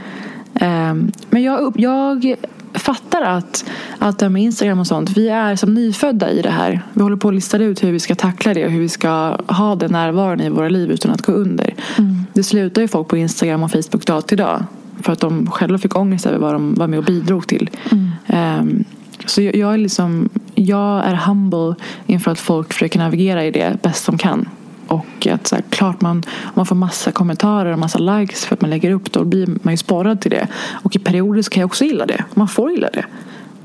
[0.56, 2.36] Ehm, men jag, jag
[2.74, 3.66] fattar att
[4.00, 5.10] allt det här med Instagram och sånt.
[5.10, 6.82] Vi är som nyfödda i det här.
[6.94, 9.38] Vi håller på att lista ut hur vi ska tackla det och hur vi ska
[9.48, 11.74] ha den närvaron i våra liv utan att gå under.
[12.34, 14.66] Det slutar ju folk på Instagram och Facebook dag till dag.
[15.02, 17.70] För att de själva fick ångest över vad de var med och bidrog till.
[18.28, 18.84] Ehm,
[19.26, 23.78] så jag, jag är liksom Jag är humble inför att folk försöker navigera i det
[23.82, 24.50] bäst de kan.
[24.92, 28.56] Och att så här, klart man, om man får massa kommentarer och massa likes för
[28.56, 30.48] att man lägger upp då blir man ju sporrad till det.
[30.72, 32.24] Och i perioder så kan jag också gilla det.
[32.34, 33.06] Man får gilla det.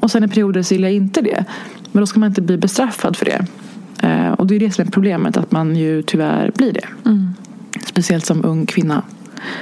[0.01, 1.45] Och sen i perioder så gillar jag inte det.
[1.93, 3.47] Men då ska man inte bli bestraffad för det.
[4.03, 6.87] Eh, och det är det som är problemet, att man ju tyvärr blir det.
[7.05, 7.35] Mm.
[7.85, 9.03] Speciellt som ung kvinna.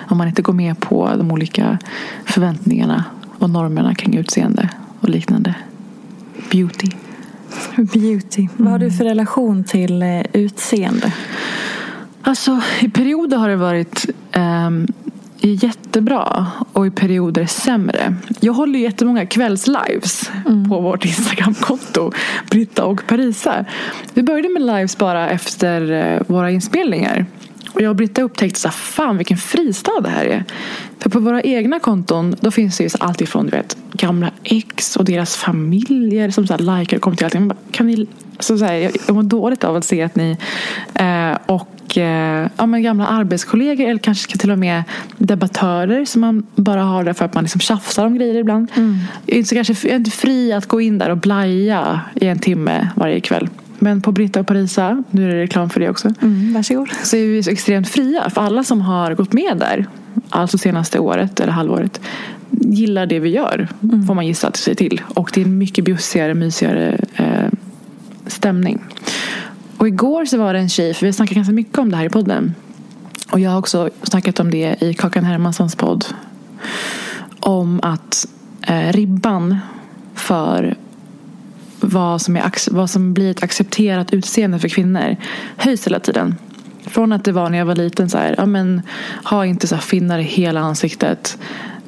[0.09, 1.79] Om man inte går med på de olika
[2.25, 3.05] förväntningarna
[3.39, 4.69] och normerna kring utseende
[5.01, 5.55] och liknande.
[6.51, 6.89] Beauty.
[7.77, 8.49] Beauty.
[8.57, 11.13] Vad har du för relation till eh, utseende?
[12.23, 14.87] Alltså, i perioder har det varit ehm,
[15.41, 18.15] jättebra och i perioder sämre.
[18.41, 20.31] Jag håller jättemånga kvällslives
[20.69, 22.13] på vårt Instagramkonto,
[22.51, 23.65] Britta och Parisa.
[24.15, 27.27] Vi började med lives bara efter eh, våra inspelningar.
[27.75, 30.45] Och jag och Britta upptäckte så här, fan vilken fristad det här är.
[30.99, 34.97] För på våra egna konton då finns det ju allt ifrån du vet, gamla ex
[34.97, 37.49] och deras familjer som så här likar och kommenterar allting.
[37.49, 38.07] Bara, Kan ni,
[38.39, 40.37] så så här, jag, jag mår dåligt av att se att ni
[40.95, 44.83] eh, och eh, ja, men gamla arbetskollegor eller kanske till och med
[45.19, 48.69] debattörer som man bara har där för att man liksom tjafsar om grejer ibland.
[49.27, 52.01] Jag är inte så kanske jag är inte fri att gå in där och blaja
[52.15, 53.49] i en timme varje kväll.
[53.79, 56.89] Men på Britta och Parisa, nu är det reklam för det också Mm, varsågod.
[57.03, 58.31] så är vi så extremt fria.
[58.31, 59.87] För alla som har gått med där,
[60.31, 62.01] alltså senaste året eller halvåret,
[62.51, 63.69] gillar det vi gör.
[64.07, 65.03] Får man gissa sig till.
[65.09, 67.51] Och det är en mycket bjussigare, mysigare eh,
[68.27, 68.81] stämning.
[69.77, 72.05] Och igår så var det en tjej, för vi snackar ganska mycket om det här
[72.05, 72.55] i podden.
[73.33, 76.05] Och jag har också snackat om det i Kakan Hermanssons podd.
[77.41, 78.27] Om att
[78.63, 79.59] eh, ribban
[80.15, 80.75] för
[81.85, 85.17] vad som, är, vad som blir ett accepterat utseende för kvinnor
[85.57, 86.35] höjs hela tiden.
[86.87, 88.83] Från att det var när jag var liten så här, ja men
[89.25, 91.39] ha inte så finnar i hela ansiktet.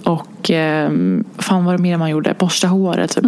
[0.02, 0.90] Och eh,
[1.38, 3.24] fan vad det mer man gjorde, borsta håret typ.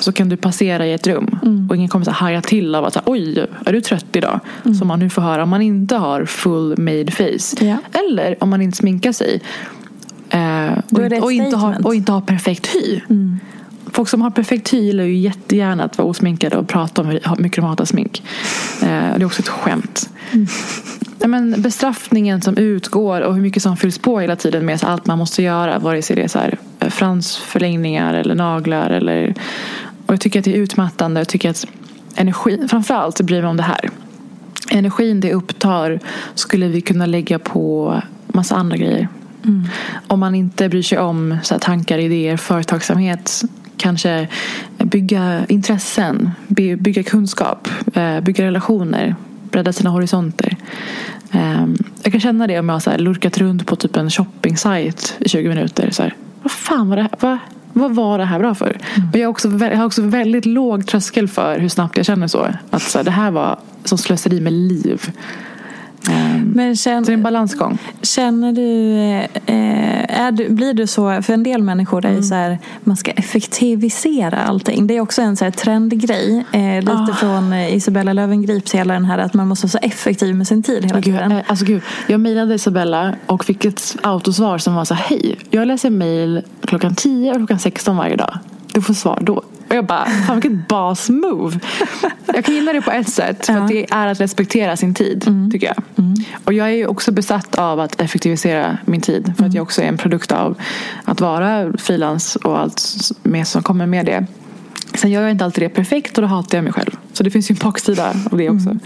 [0.00, 1.38] Så kan du passera i ett rum
[1.70, 4.40] och ingen kommer så haja till av att så här, oj, är du trött idag?
[4.78, 7.64] Som man nu får höra om man inte har full made face.
[7.64, 7.76] Ja.
[7.92, 9.40] Eller om man inte sminkar sig.
[10.30, 13.00] Eh, och, och, inte har, och inte har perfekt hy.
[13.92, 17.20] Folk som har perfekt hy gillar ju jättegärna att vara osminkade och prata om hur
[17.38, 18.22] mycket de hatar smink.
[18.82, 20.10] Eh, det är också ett skämt.
[21.18, 25.06] Ja, men bestraffningen som utgår och hur mycket som fylls på hela tiden med allt
[25.06, 25.78] man måste göra.
[25.78, 28.90] Vare sig det är så här, eh, fransförlängningar eller naglar.
[28.90, 29.34] Eller,
[30.06, 31.20] och jag tycker att det är utmattande.
[31.20, 31.66] Jag tycker att
[32.14, 33.90] energi, framförallt bryr mig om det här.
[34.70, 36.00] Energin det upptar
[36.34, 37.94] skulle vi kunna lägga på
[38.26, 39.08] massa andra grejer.
[40.06, 43.44] Om man inte bryr sig om så här, tankar, idéer, företagsamhet
[43.78, 44.28] kanske
[44.78, 49.14] bygga intressen, by- bygga kunskap, eh, bygga relationer,
[49.50, 50.56] bredda sina horisonter.
[51.30, 54.10] Ehm, Jag kan känna det om jag har så här lurkat runt på typ en
[54.10, 55.90] shoppingsajt i 20 minuter.
[55.90, 57.10] Så här, vad fan var det här?
[57.20, 57.38] Vad,
[57.72, 58.78] vad var det här bra för?
[59.12, 62.26] Men jag, har också, jag har också väldigt låg tröskel för hur snabbt jag känner
[62.26, 62.48] så.
[62.70, 65.10] Att så här, det här var som slöseri med liv.
[66.10, 67.78] Ehm, Men så det är en balansgång.
[68.02, 68.92] känner du,
[69.46, 72.22] eh, är du, blir du så, för en del människor är Mm.
[72.22, 74.86] så här, man ska effektivisera allting.
[74.86, 77.14] Det är också en så här trendgrej, eh, lite Ah.
[77.14, 80.62] från eh, Isabella Löwengrips hela den här att man måste vara så effektiv med sin
[80.62, 81.32] tid hela Gud, tiden.
[81.32, 85.36] eh, alltså gud, jag mejlade Isabella och fick ett autosvar som var så här, hej,
[85.50, 88.38] jag läser mejl klockan 10 och klockan 16 varje dag.
[88.72, 89.42] Du får svar då.
[89.68, 91.60] Och jag bara, fan vilket boss move.
[92.26, 95.50] Jag kan gilla det på ett sätt, för att det är att respektera sin tid,
[95.52, 96.04] tycker jag.
[96.44, 99.82] Och jag är ju också besatt av att effektivisera min tid, för att jag också
[99.82, 100.58] är en produkt av
[101.04, 102.82] att vara frilans och allt
[103.22, 104.26] med som kommer med det.
[104.94, 106.96] Sen gör jag inte alltid det perfekt och då hatar jag mig själv.
[107.12, 108.76] Så det finns ju en baksida av det också.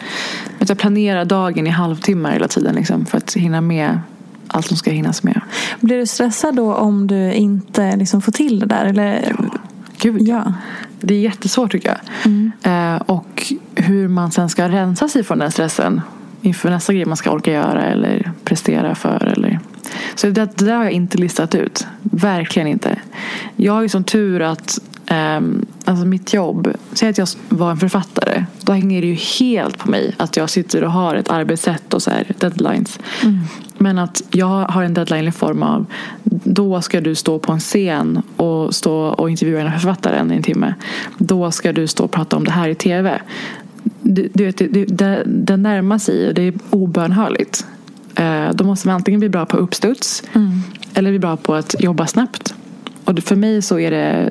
[0.60, 4.00] Att jag planerar dagen i halvtimmar hela tiden liksom, för att hinna med
[4.46, 5.40] allt som ska hinnas med.
[5.80, 8.84] Blir du stressad då om du inte liksom får till det där?
[8.84, 9.36] Eller?
[10.02, 10.52] Gud, Ja.
[11.00, 11.98] Det är jättesvårt tycker jag.
[12.62, 16.00] Eh, och hur man sen ska rensa sig från den stressen
[16.42, 19.24] inför nästa grej man ska orka göra eller prestera för.
[19.24, 19.60] Eller.
[20.14, 21.86] Så det, det där har jag inte listat ut.
[22.02, 22.98] Verkligen inte.
[23.56, 24.78] Jag har ju som tur att
[25.12, 28.44] ehm, alltså mitt jobb, säg att jag var en författare.
[28.60, 32.02] Då hänger det ju helt på mig att jag sitter och har ett arbetssätt och
[32.02, 32.98] så här, deadlines.
[33.78, 35.86] Men att jag har en deadline i form av
[36.44, 40.36] då ska du stå på en scen och stå och intervjua den här författaren i
[40.36, 40.74] en timme.
[41.18, 43.20] Då ska du stå och prata om det här i tv.
[44.02, 47.66] Du, du vet, det, det, det närmar sig och det är obönhörligt.
[48.14, 50.22] Eh, då måste man antingen bli bra på uppstuds
[50.94, 52.54] eller bli bra på att jobba snabbt.
[53.04, 54.30] Och för mig så är det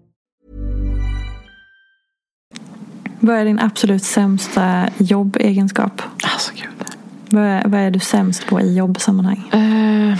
[3.23, 6.01] Vad är din absolut sämsta jobbegenskap?
[6.23, 6.87] Alltså gud.
[7.29, 9.49] Vad är, vad är du sämst på i jobbsammanhang?
[9.51, 10.17] Eh,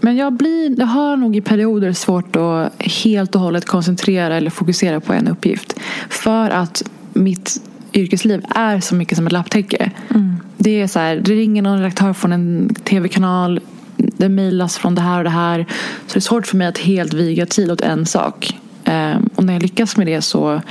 [0.00, 4.50] men jag, blir, jag har nog i perioder svårt att helt och hållet koncentrera eller
[4.50, 5.80] fokusera på en uppgift.
[6.08, 6.82] För att
[7.12, 7.60] mitt
[7.92, 9.90] yrkesliv är så mycket som ett lapptäcke.
[10.10, 10.36] Mm.
[10.56, 13.60] Det är så här, det ringer någon redaktör från en tv-kanal.
[13.96, 15.66] Det mejlas från det här och det här.
[16.06, 18.58] Så det är svårt för mig att helt viga tid åt en sak.
[18.84, 20.62] Eh, och när jag lyckas med det så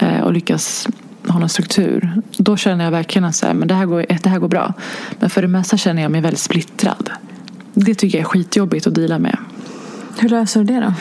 [0.00, 0.88] Eh, och lyckas
[1.28, 2.22] ha någon struktur.
[2.36, 4.74] Då känner jag verkligen att så här, men det, här går, det här går bra.
[5.18, 7.10] Men för det mesta känner jag mig väldigt splittrad.
[7.74, 9.36] Det tycker jag är skitjobbigt att dela med.
[10.18, 10.94] Hur löser du det då?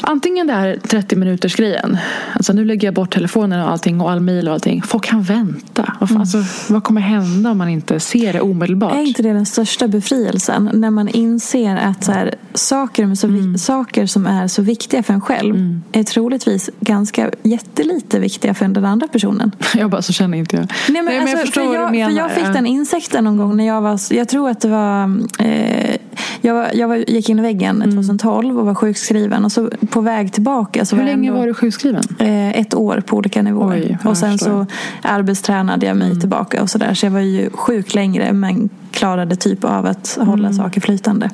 [0.00, 1.98] Antingen det här 30 minuters grejen.
[2.32, 4.82] Alltså nu lägger jag bort telefonen och allting och all mejl och allting.
[4.82, 5.92] Folk kan vänta.
[6.00, 8.94] Vad, fan, alltså, vad kommer hända om man inte ser det omedelbart?
[8.94, 10.70] Är inte det den största befrielsen?
[10.74, 15.14] När man inser att så här, saker, så vi, saker som är så viktiga för
[15.14, 19.52] en själv är troligtvis ganska jättelite viktiga för den andra personen.
[19.74, 20.72] Jag bara, så känner inte jag.
[20.88, 22.10] Nej, men alltså, jag förstår för vad jag, du menar.
[22.10, 25.02] För jag fick den insikten någon gång när jag var, jag tror att det var,
[25.38, 25.96] eh,
[26.40, 30.00] jag, var, jag var, gick in i väggen 2012 och var sjukskriven och så på
[30.00, 32.02] väg tillbaka så Hur var länge ändå, var du sjukskriven?
[32.18, 33.76] eh, ett år på olika nivåer.
[33.76, 34.48] Oj, och sen förstår.
[34.48, 34.66] så
[35.08, 36.94] arbetstränade jag mig tillbaka och sådär.
[36.94, 41.30] Så jag var ju sjuk längre men klarade typ av att hålla saker flytande.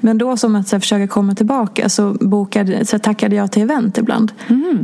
[0.00, 3.62] Men då som att så här, försöka komma tillbaka så, bokade, så tackade jag till
[3.62, 4.32] event ibland.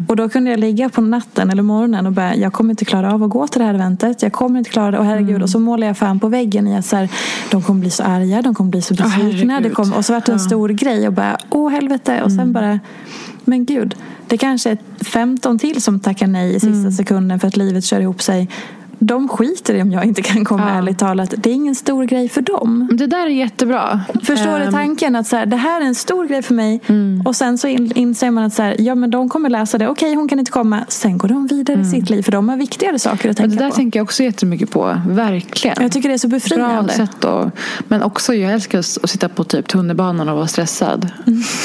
[0.09, 3.15] Och då kunde jag ligga på natten eller morgonen och bara, jag kommer inte klara
[3.15, 4.23] av att gå till det här eventet.
[4.23, 4.99] Jag kommer inte klara det.
[4.99, 7.09] Och herregud, och så målade jag fan på väggen i att så här,
[7.51, 9.61] de kommer bli så arga, de kommer bli så besvikna.
[9.71, 12.23] kommer, och så vart det en stor grej och bara, åh helvete.
[12.23, 12.81] Och sen bara,
[13.45, 13.95] men gud,
[14.29, 18.01] det kanske är 15 till som tackar nej i sista sekunden för att livet kör
[18.01, 18.49] ihop sig.
[18.99, 20.75] De skiter i om jag inte kan komma, Ja.
[20.79, 21.35] ärligt talat.
[21.37, 22.89] Det är ingen stor grej för dem.
[22.93, 24.01] Det där är jättebra.
[24.23, 25.17] Förstår du Ehm, tanken?
[25.17, 26.81] att så här, Det här är en stor grej för mig.
[26.87, 27.23] Mm.
[27.27, 29.89] Och sen så in, inser man att så här, ja, men de kommer läsa det.
[29.89, 30.85] Okej, hon kan inte komma.
[30.89, 32.23] Sen går de vidare i sitt liv.
[32.23, 33.57] För de har viktigare saker att tänka Mm.
[33.59, 33.77] det där på.
[33.77, 34.97] tänker jag också jättemycket på.
[35.09, 35.77] Verkligen.
[35.83, 36.93] Jag tycker det är så Bra befriande.
[36.93, 37.53] sätt att,
[37.89, 41.09] men också jag älskar att sitta på typ tunnelbanan och vara stressad.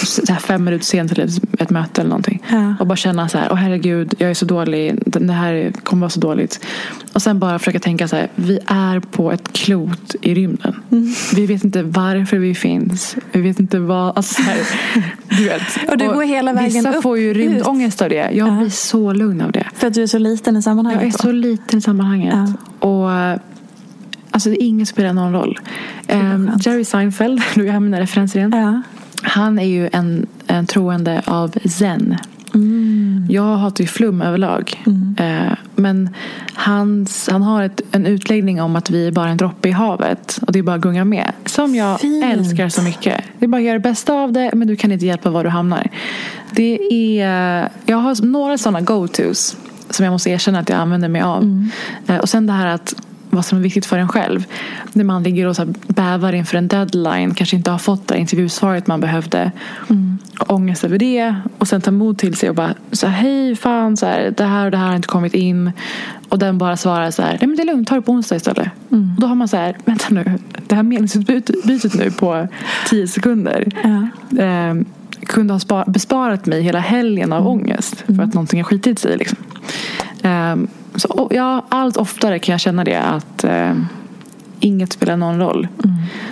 [0.06, 2.44] Så här fem minuter sent till ett, ett möte eller någonting.
[2.52, 2.76] Ja.
[2.80, 5.02] Och bara känna så här, åh herregud, jag är så dålig.
[5.06, 6.60] Det här kommer vara så dåligt.
[7.20, 10.76] Och sen bara försöka tänka så här, vi är på ett klot i rymden.
[11.36, 13.16] Vi vet inte varför vi finns.
[13.32, 14.58] Vi vet inte vad, alltså så här,
[15.30, 15.62] du vet.
[15.90, 18.16] Och du går hela vägen Vissa upp, får ju rymdångest av det.
[18.16, 18.52] Jag Ja.
[18.60, 19.68] blir så lugn av det.
[19.76, 21.02] För att du är så liten i sammanhanget.
[21.02, 21.18] Jag är då.
[21.18, 22.50] så liten i sammanhanget.
[22.80, 23.40] Och eh,
[24.32, 25.60] Alltså det är ingen spelar någon roll.
[26.10, 28.52] Um, Jerry Seinfeld, nu är jag med mina referenser igen.
[28.56, 28.82] Ja.
[29.30, 32.16] Han är ju en, en troende av zen.
[32.54, 33.26] Mm.
[33.30, 34.84] Jag hatar ju flum överlag.
[35.18, 36.10] Eh, men
[36.54, 40.40] hans, han har ett, en utläggning om att vi är bara en droppe i havet.
[40.48, 41.32] Och det är bara att gunga med.
[41.46, 42.26] Som jag Fint.
[42.26, 43.24] älskar så mycket.
[43.40, 44.52] Det är bara att göra det bästa av det.
[44.54, 45.88] Men du kan inte hjälpa var du hamnar.
[46.52, 46.80] Det
[47.22, 49.58] är, jag har några sådana go-tos.
[49.90, 51.70] Som jag måste erkänna att jag använder mig av.
[52.08, 52.96] Eh, och sen det här att
[53.30, 54.46] vad som är viktigt för en själv.
[54.94, 57.34] När man ligger och så här bävar inför en deadline.
[57.34, 59.52] Kanske inte har fått det intervjusvaret man behövde.
[60.40, 61.36] Och ångest över det.
[61.58, 64.44] Och sen ta mod till sig och bara så här, hej fan så här, det
[64.44, 65.72] här och det här har inte kommit in.
[66.30, 68.36] Och den bara svarar så här, nej men det är lugnt, ta det på onsdag
[68.36, 68.70] istället.
[68.90, 72.48] Och då har man så här, vänta nu, det här meningsutbytet nu på
[72.90, 73.68] tio sekunder.
[74.40, 74.74] Eh,
[75.26, 77.96] kunde ha spar- besparat mig hela helgen av ångest.
[78.06, 79.38] För att någonting har skitit sig liksom.
[80.24, 80.56] Eh,
[80.96, 83.74] så, ja, allt oftare kan jag känna det att eh,
[84.60, 85.68] inget spelar någon roll.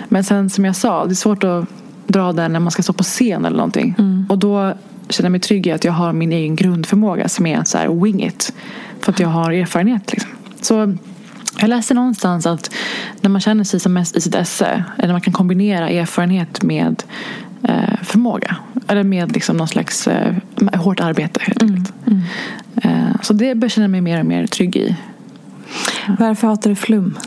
[0.08, 1.64] Men sen som jag sa, det är svårt att
[2.06, 3.94] dra den när man ska stå på scen eller någonting.
[4.28, 4.72] Och då
[5.08, 7.88] känner jag mig trygg i att jag har min egen grundförmåga som är så här
[7.88, 8.52] wing it.
[9.00, 10.12] För att jag har erfarenhet.
[10.12, 10.30] Liksom.
[10.60, 10.96] Så
[11.60, 12.70] jag läste någonstans att
[13.20, 17.02] när man känner sig som mest i sitt esse, eller man kan kombinera erfarenhet med
[18.02, 18.56] förmåga.
[18.88, 20.34] Eller med liksom någon slags eh,
[20.74, 21.92] hårt arbete helt enkelt.
[22.82, 24.96] Eh, så det börjar jag känna mig mer och mer trygg i.
[26.18, 27.18] Varför hatar du flum?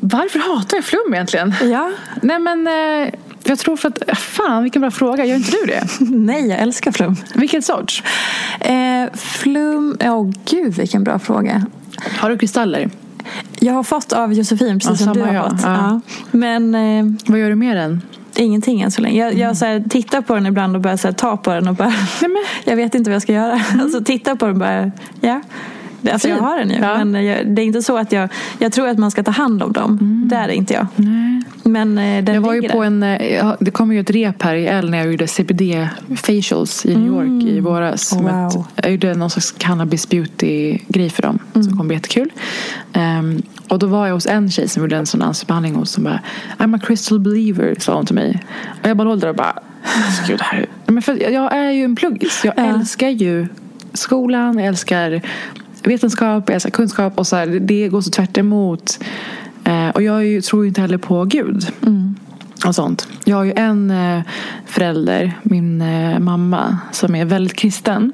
[0.00, 1.54] Varför hatar jag flum egentligen?
[1.62, 1.90] Ja.
[2.22, 3.14] Nej men eh,
[3.44, 5.86] jag tror för att, fan vilken bra fråga, gör inte du det?
[6.16, 7.16] Nej, jag älskar flum.
[7.34, 8.02] Vilken sorts?
[8.60, 11.66] Eh, flum, åh oh, gud vilken bra fråga.
[12.18, 12.90] Har du kristaller?
[13.60, 15.50] Jag har fått av Josefin precis Ja, som du har jag.
[15.50, 15.60] fått.
[15.62, 15.72] Ja.
[15.74, 16.00] Ja.
[16.30, 18.02] Men eh, Vad gör du med den?
[18.36, 19.20] Ingenting än så länge.
[19.24, 21.68] Jag, jag så här, tittar på den ibland och börjar så här, ta på den
[21.68, 21.94] och bara
[22.64, 23.60] Jag vet inte vad jag ska göra.
[23.80, 25.40] Alltså titta på den och bara ja.
[26.12, 26.76] Alltså jag har den ju.
[26.76, 27.04] Ja.
[27.04, 28.28] Men jag, det är inte så att jag
[28.58, 30.22] Jag tror att man ska ta hand om dem.
[30.30, 30.86] Där är inte jag.
[30.96, 31.42] Nej.
[31.64, 34.54] Men eh, den Jag var ju på en, eh, det kom ju ett rep här
[34.54, 38.08] i L när jag gjorde CBD facials i New York i våras.
[38.08, 38.46] Som Wow.
[38.48, 41.38] ett, jag gjorde någon slags cannabis beauty grej för dem.
[41.54, 41.64] Mm.
[41.64, 42.32] Som kom bli jättekul.
[42.92, 46.04] Ehm, och då var jag hos en tjej som gjorde en sån ansiktsbehandling hos som
[46.04, 46.20] bara
[46.58, 48.44] I'm a crystal believer sa hon till mig.
[48.82, 49.62] Och jag bara låg där och bara
[50.26, 50.92] Gud, det här är...
[50.92, 52.44] Men för jag är ju en pluggis.
[52.44, 53.46] Jag älskar ju
[53.92, 54.58] skolan.
[54.58, 55.22] Jag älskar
[55.82, 56.44] vetenskap.
[56.46, 57.18] Jag älskar kunskap.
[57.18, 58.98] Och så här, det går så tvärt emot.
[59.64, 61.66] Eh, och jag ju, tror ju inte heller på Gud
[62.68, 63.08] och sånt.
[63.24, 64.22] Jag har ju en eh,
[64.66, 68.12] förälder, min eh, mamma, som är väldigt kristen.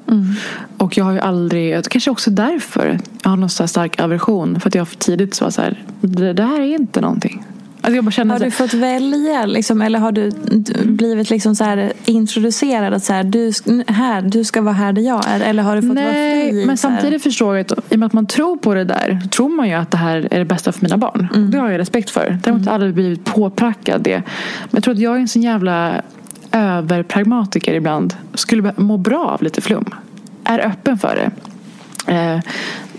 [0.78, 4.60] Och jag har ju aldrig, kanske också därför, jag har någon så stark aversion.
[4.60, 7.44] För att jag tidigt så var så här, det, det här är inte någonting.
[7.96, 10.30] Alltså Har du fått välja liksom, eller har du
[10.84, 13.52] blivit liksom så här introducerad att så här, du,
[13.86, 15.40] här, du ska vara här där jag är?
[15.40, 16.62] Eller har du fått vara Nej, fri?
[16.62, 19.20] i men samtidigt förstår jag att i och med att man tror på det där
[19.30, 21.28] tror man ju att det här är det bästa för mina barn.
[21.34, 21.50] Mm.
[21.50, 22.38] Det har jag respekt för.
[22.44, 24.16] Däremot har jag aldrig blivit påprackad det.
[24.16, 26.02] Men jag tror att jag är en sån jävla
[26.52, 28.14] överpragmatiker ibland.
[28.34, 29.84] Skulle må bra av lite flum.
[30.44, 31.30] Är öppen för det.
[32.12, 32.40] Eh,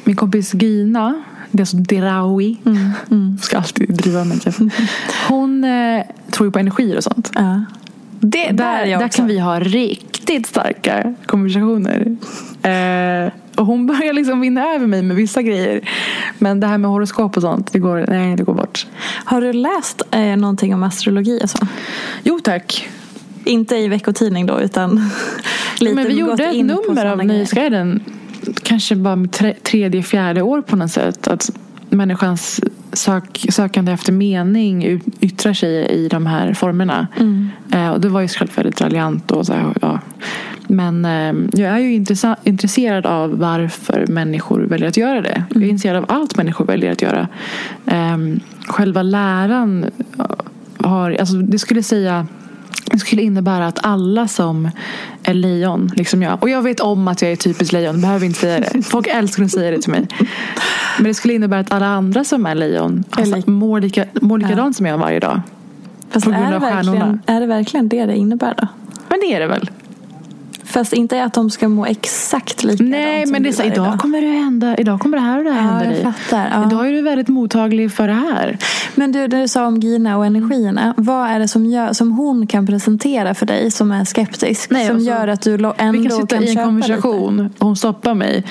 [0.04, 2.58] min kompis Gina, det är alltså Derawi.
[3.12, 4.40] Mm, Ska alltid driva mig.
[4.40, 4.56] typ.
[5.28, 7.32] Hon eh, tror ju på energier och sånt.
[7.36, 7.64] Ja.
[8.20, 12.18] Det, där, Där, där kan vi ha riktigt starka konversationer.
[12.64, 15.82] Eh, och hon börjar liksom vinna över mig med vissa grejer.
[16.38, 18.88] Men det här med horoskop och sånt, det går, nej, det går bort.
[19.26, 21.68] Har du läst eh, någonting om astrologi och så?
[22.24, 22.90] Jo tack.
[23.44, 24.96] Inte i veckotidning då utan
[25.80, 27.26] lite Men vi gjorde ett nummer av.
[27.26, 28.04] Nöjesguiden.
[28.64, 31.28] Kanske bara med tre, tredje, fjärde år på något sätt.
[31.28, 31.50] Att
[31.90, 32.62] människans
[32.94, 37.08] sök, sökande efter mening yttrar sig i de här formerna.
[37.20, 37.50] Mm.
[37.74, 39.32] Eh, och det var ju såklart väldigt raljant.
[39.32, 40.00] Och så här, ja.
[40.68, 41.94] Men eh, jag är ju
[42.44, 45.44] intresserad av varför människor väljer att göra det.
[45.50, 45.70] Jag är Mm.
[45.70, 47.28] intresserad av allt människor väljer att göra.
[47.86, 48.18] Eh,
[48.68, 49.86] själva läran
[50.78, 52.28] har, alltså det skulle säga
[52.92, 54.70] det skulle innebära att alla som
[55.24, 56.44] är lejon, liksom jag.
[56.44, 58.82] Och jag vet om att jag är typiskt lejon, behöver inte säga det.
[58.82, 60.08] Folk älskar att säga det till mig.
[60.98, 64.76] Men det skulle innebära att alla andra som är lejon alltså, mår, lika, mår likadant
[64.76, 65.42] som jag varje dag.
[66.10, 67.20] Fast på grund är det, av verkligen, stjärnorna.
[67.26, 68.68] är det verkligen det det innebär då?
[69.10, 69.70] Men det är det väl?
[70.70, 74.00] Fast inte att de ska må exakt likadant Nej, men det är så, gör idag
[74.00, 76.04] kommer det hända, idag kommer det här och det här Ja, hända jag dig.
[76.04, 76.68] fattar, ja.
[76.68, 78.58] Idag är du väldigt mottaglig för det här.
[78.96, 80.94] Men du, det du sa om Gina och energierna.
[80.98, 84.70] Vad är det som, gör, som hon kan presentera för dig som är skeptisk?
[84.70, 87.66] Nej, som alltså, gör att du ändå Vi kan sitta i en köpa konversation och
[87.66, 88.44] hon stoppar mig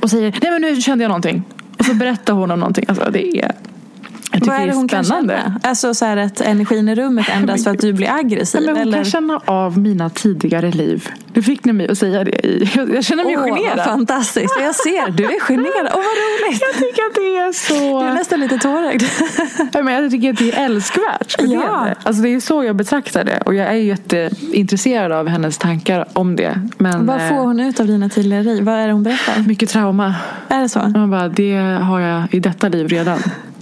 [0.00, 1.42] och säger nej men nu kände jag någonting.
[1.78, 2.84] Och så berättar hon om någonting.
[2.88, 3.52] Alltså det är,
[4.32, 5.40] jag tycker Vad är det det hon är kan spännande.
[5.44, 5.60] känna?
[5.62, 8.60] Alltså så här att energin i rummet ändras för att du blir aggressiv?
[8.60, 8.98] Nej, men hon eller?
[8.98, 11.08] kan känna av mina tidigare liv.
[11.32, 12.70] Du fick ni mig att säga det i.
[12.94, 13.84] Jag känner mig Åh, generad.
[13.84, 14.54] fantastiskt.
[14.60, 15.92] Jag ser, du är generad.
[15.94, 16.60] Åh, vad roligt.
[16.60, 17.74] Jag tycker att det är så...
[17.74, 19.02] Jag är nästan lite tårögd.
[19.84, 21.34] Men jag tycker att det är älskvärt.
[21.38, 21.86] Ja.
[22.02, 23.40] Alltså det är så jag betraktar det.
[23.46, 26.60] Och jag är jätteintresserad av hennes tankar om det.
[26.78, 28.64] Men, Vad eh, får hon ut av dina tidigare liv?
[28.64, 29.42] Vad är det hon berättar?
[29.48, 30.14] Mycket trauma.
[30.48, 30.78] Är det så?
[30.78, 33.18] Man bara, det har jag i detta liv redan.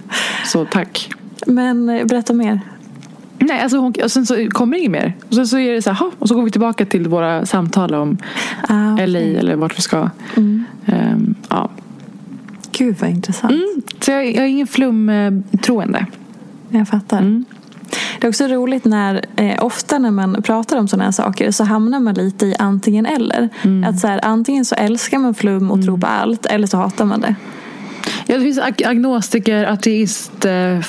[0.45, 1.09] Så tack.
[1.45, 2.59] Men eh, berätta mer.
[3.39, 5.15] Nej, alltså hon, och sen så kommer det inget mer.
[5.29, 7.95] Och sen så är det så här, och så går vi tillbaka till våra samtal
[7.95, 8.17] om
[8.67, 9.07] Ah, okej.
[9.07, 10.09] LA eller vart vi ska.
[10.35, 10.65] Mm.
[10.85, 11.69] Ehm, ja.
[12.71, 13.51] Gud vad intressant.
[13.51, 16.05] Mm, så jag, jag är ingen flumtroende.
[16.69, 17.19] Jag fattar.
[17.19, 17.45] Mm.
[18.19, 21.63] Det är också roligt när, eh, ofta när man pratar om sådana här saker så
[21.63, 23.49] hamnar man lite i antingen eller.
[23.61, 23.89] Mm.
[23.89, 27.05] Att så här, antingen så älskar man flum och tror på allt eller så hatar
[27.05, 27.35] man det.
[28.27, 30.79] Ja, det finns ag- agnostiker, ateist, eh.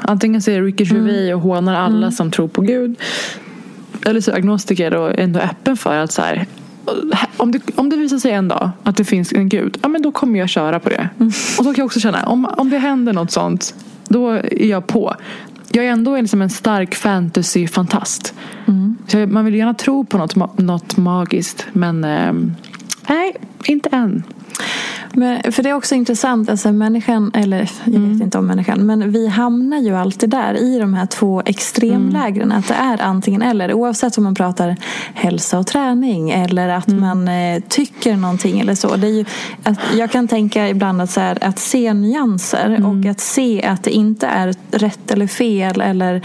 [0.00, 2.96] Antingen så är det Ricky Gervais och hånar alla som tror på Gud.
[4.06, 6.46] Eller så är agnostiker och ändå öppen för att så här,
[7.36, 10.02] om, det, om det visar sig en dag att det finns en gud, ja men
[10.02, 11.08] då kommer jag köra på det.
[11.18, 11.28] Mm.
[11.28, 13.74] Och så kan jag också känna, om, om det händer något sånt,
[14.08, 15.14] då är jag på.
[15.72, 18.34] Jag är ändå liksom en stark fantasy-fantast.
[18.66, 18.96] Mm.
[19.06, 22.54] Så man vill gärna tro på något, något magiskt, men ehm,
[23.08, 24.22] nej, inte än.
[25.14, 28.12] Men, för det är också intressant, alltså människan, eller jag Mm.
[28.12, 32.42] vet inte om människan, men vi hamnar ju alltid där i de här två extremlägren.
[32.52, 32.58] Mm.
[32.58, 34.76] Att det är antingen eller, oavsett om man pratar
[35.14, 37.00] hälsa och träning eller att Mm.
[37.00, 38.96] man eh, tycker någonting eller så.
[38.96, 39.24] Det är ju,
[39.62, 42.86] att, jag kan tänka ibland att, så här, att se nyanser Mm.
[42.86, 46.22] och att se att det inte är rätt eller fel eller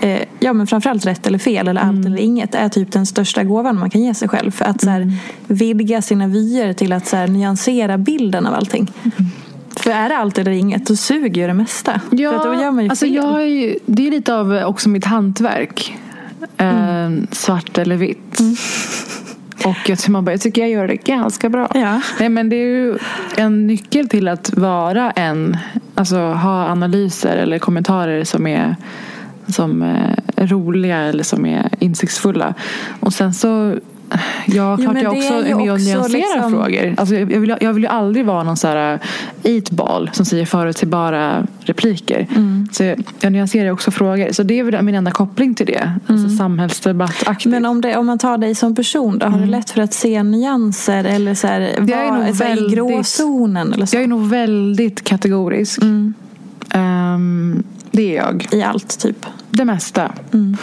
[0.00, 1.96] eh, ja, men framförallt rätt eller fel eller Mm.
[1.96, 4.50] allt eller inget är typ den största gåvan man kan ge sig själv.
[4.50, 5.08] För att så Mm.
[5.08, 5.18] här,
[5.54, 8.92] vidga sina vyer till att så här, nyansera bilden av allting.
[9.02, 9.30] Mm.
[9.76, 11.92] För är det allt eller inget, då suger ju det mesta.
[11.92, 13.14] För att då gör man ju alltså fel.
[13.14, 15.96] jag är ju, det är lite av också mitt hantverk.
[16.56, 18.38] Eh, svart eller vitt.
[19.64, 21.68] Och jag, tror man bara, jag tycker jag gör det ganska bra.
[21.74, 22.00] Ja.
[22.20, 22.98] Nej, men det är ju
[23.36, 25.56] en nyckel till att vara en,
[25.94, 28.76] alltså ha analyser eller kommentarer som är
[29.52, 32.54] som är roliga eller som är insiktsfulla.
[33.00, 33.76] Och sen så
[34.46, 36.94] Ja, Jo, klart men jag också är med och nyanserar liksom- frågor.
[36.96, 38.98] Alltså, jag, vill, jag vill ju aldrig vara någon så här
[39.42, 42.26] eatball som säger förutsägbara repliker.
[42.36, 42.68] Mm.
[42.72, 44.32] Så jag, jag nyanserar också frågor.
[44.32, 45.92] Så det är väl min enda koppling till det.
[46.06, 47.46] Alltså samhällsdebattaktigt.
[47.46, 47.62] Mm.
[47.62, 49.94] Men om, det, om man tar dig som person då, har du lätt för att
[49.94, 51.88] se nyanser eller så här, Mm.
[51.88, 53.96] Jag är nog så här, i väldigt- gråzonen eller så?
[53.96, 55.82] Jag är nog väldigt kategorisk.
[55.82, 56.14] Mm.
[56.70, 58.48] Ehm, det är jag.
[58.52, 59.26] I allt typ.
[59.50, 60.12] Det mesta.
[60.32, 60.56] Mm.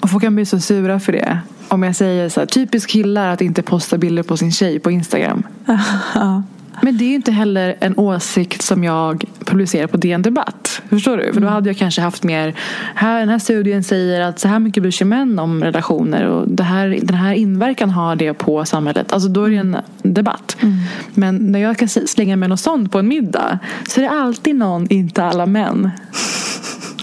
[0.00, 1.38] Och folk kan bli så sura för det.
[1.68, 4.90] Om jag säger så här, typisk killar att inte posta bilder på sin tjej på
[4.90, 5.42] Instagram.
[6.14, 6.42] Ja.
[6.82, 10.82] Men det är ju inte heller en åsikt som jag publicerar på DN Debatt.
[10.88, 11.22] Förstår du?
[11.22, 11.42] För Mm.
[11.42, 12.54] då hade jag kanske haft mer,
[12.94, 16.48] här, den här studien säger att så här mycket bryr sig män om relationer och
[16.48, 19.12] det här, den här inverkan har det på samhället.
[19.12, 20.56] Alltså då är det en debatt.
[20.60, 20.74] Mm.
[21.14, 23.58] Men när jag kan slänga med något sånt på en middag
[23.88, 25.90] så är det alltid någon, inte alla män,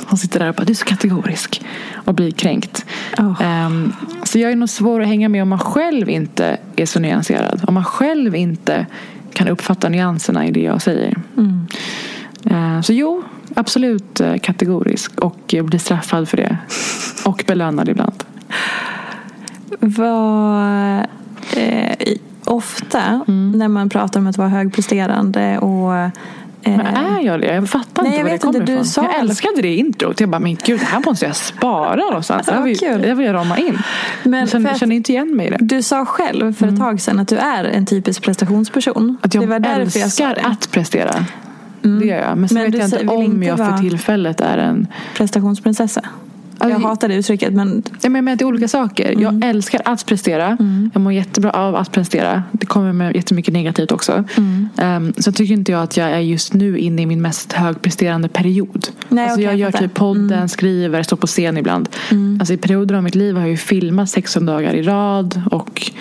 [0.10, 1.62] som sitter där och bara, du är så kategorisk
[2.06, 2.86] och blir kränkt.
[3.18, 3.42] Oh.
[3.42, 3.94] Ehm,
[4.24, 7.64] så jag är nog svår att hänga med om man själv inte är så nyanserad.
[7.68, 8.86] Om man själv inte
[9.34, 11.18] kan uppfatta nyanserna i det jag säger.
[11.38, 11.68] Mm.
[12.46, 13.24] Ehm, så jo,
[13.56, 16.58] absolut eh, kategorisk och blir straffad för det.
[17.26, 18.24] Och belönad ibland.
[19.80, 21.00] Vad,
[21.56, 23.52] eh, ofta Mm.
[23.52, 26.12] när man pratar om att vara högpresterande och
[26.78, 27.56] Men är jag det?
[27.56, 28.86] Jag fattar Nej, inte jag var det kommer inte, du ifrån.
[28.86, 30.20] sa jag älskade det introt.
[30.20, 32.46] Jag bara, men gud, det här måste jag spara någonstans.
[32.46, 33.02] Det här vill, kul.
[33.02, 33.78] det här vill jag rama in.
[34.24, 35.58] Men jag känner, inte igen mig i det.
[35.60, 39.18] Du sa själv för ett tag sedan att du är en typisk prestationsperson.
[39.22, 40.42] Att jag det var därför jag sa det.
[40.42, 41.26] att prestera.
[41.82, 42.38] Det gör jag.
[42.38, 44.88] Men så Men vet jag inte om inte jag för tillfället är en...
[45.18, 46.02] Prestationsprinsessa.
[46.60, 49.12] Jag hatar det uttrycket men Jag menar att det är olika saker.
[49.12, 49.22] Mm.
[49.22, 50.58] Jag älskar att prestera.
[50.94, 52.44] Jag mår jättebra av att prestera.
[52.52, 54.24] Det kommer med jättemycket negativt också.
[54.38, 54.70] Mm.
[55.06, 58.28] Um, så tycker inte jag att jag är just nu inne i min mest högpresterande
[58.28, 58.88] period.
[59.10, 61.90] Nej, alltså okej, jag gör typ podden, skriver, står på scen ibland.
[62.12, 62.38] Mm.
[62.40, 65.92] Alltså I perioder av mitt liv har jag ju filmat 16 dagar i rad och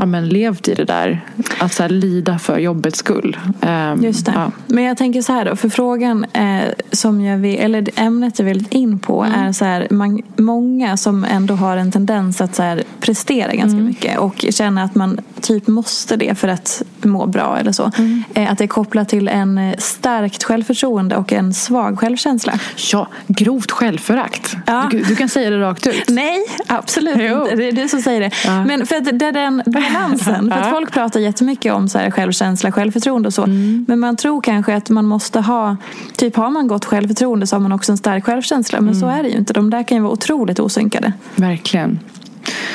[0.00, 1.24] ja, men, levt i det där.
[1.60, 3.36] Att så här, lida för jobbets skull.
[3.60, 4.32] Um, Just det.
[4.34, 4.50] Ja.
[4.66, 8.46] Men jag tänker så här då, för frågan eh, som jag vill, eller ämnet jag
[8.46, 9.40] vill in på Mm.
[9.40, 13.76] är så här, man, många som ändå har en tendens att så här, prestera ganska
[13.76, 13.86] Mm.
[13.86, 17.90] mycket och känna att man typ måste det för att må bra eller så.
[17.98, 18.22] Mm.
[18.34, 22.52] Eh, att det är kopplat till en eh, starkt självförtroende och en svag självkänsla.
[22.92, 24.56] ja, grovt självförakt.
[24.66, 24.88] Ja.
[24.90, 26.04] Du, du kan säga det rakt ut.
[26.08, 27.42] Nej, absolut Jo.
[27.42, 27.56] inte.
[27.56, 28.30] Det är du som säger det.
[28.44, 28.64] Ja.
[28.64, 30.50] Men för att det är den balansen.
[30.52, 33.42] För att folk pratar jättemycket om så här självkänsla, självförtroende och så.
[33.44, 33.84] Mm.
[33.88, 35.76] Men man tror kanske att man måste ha,
[36.16, 38.80] typ har man gott självförtroende så har man också en stark självkänsla.
[38.80, 39.18] Men så Mm.
[39.18, 39.52] är det ju inte.
[39.52, 41.12] De där kan ju vara otroligt osynkade.
[41.36, 41.98] Verkligen.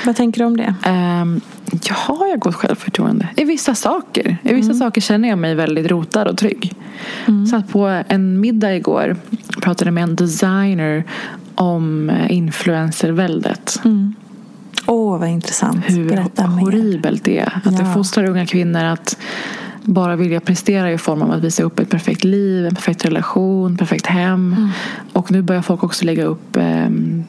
[0.05, 0.75] Vad tänker du om det?
[0.89, 1.41] Um,
[1.83, 3.27] jag har jag gott självförtroende?
[3.35, 4.37] I vissa saker.
[4.43, 6.73] I vissa saker känner jag mig väldigt rotad och trygg.
[7.51, 9.15] Satt på en middag igår
[9.61, 11.03] pratade med en designer
[11.55, 13.81] om eh, influencerväldet.
[14.87, 15.85] Åh, vad intressant.
[15.87, 17.61] Hur Berätta horribelt det är.
[17.63, 17.93] Att det Ja.
[17.93, 19.17] fostrar unga kvinnor att
[19.83, 23.77] bara vilja prestera i form av att visa upp ett perfekt liv, en perfekt relation,
[23.77, 24.53] perfekt hem.
[24.57, 24.69] Mm.
[25.13, 27.23] Och nu börjar folk också lägga upp ehm,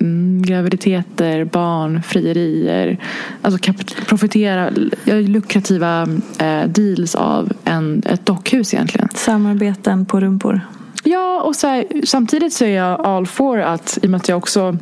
[0.00, 2.98] mm, graviditeter, barn, frierier.
[3.42, 3.72] Alltså
[4.06, 4.70] profitera,
[5.04, 9.08] lukrativa eh, deals av en, ett dockhus egentligen.
[9.14, 10.60] Samarbeten på rumpor.
[11.04, 14.28] Ja, och så här, samtidigt så är jag all for att, i och med att
[14.28, 14.78] jag också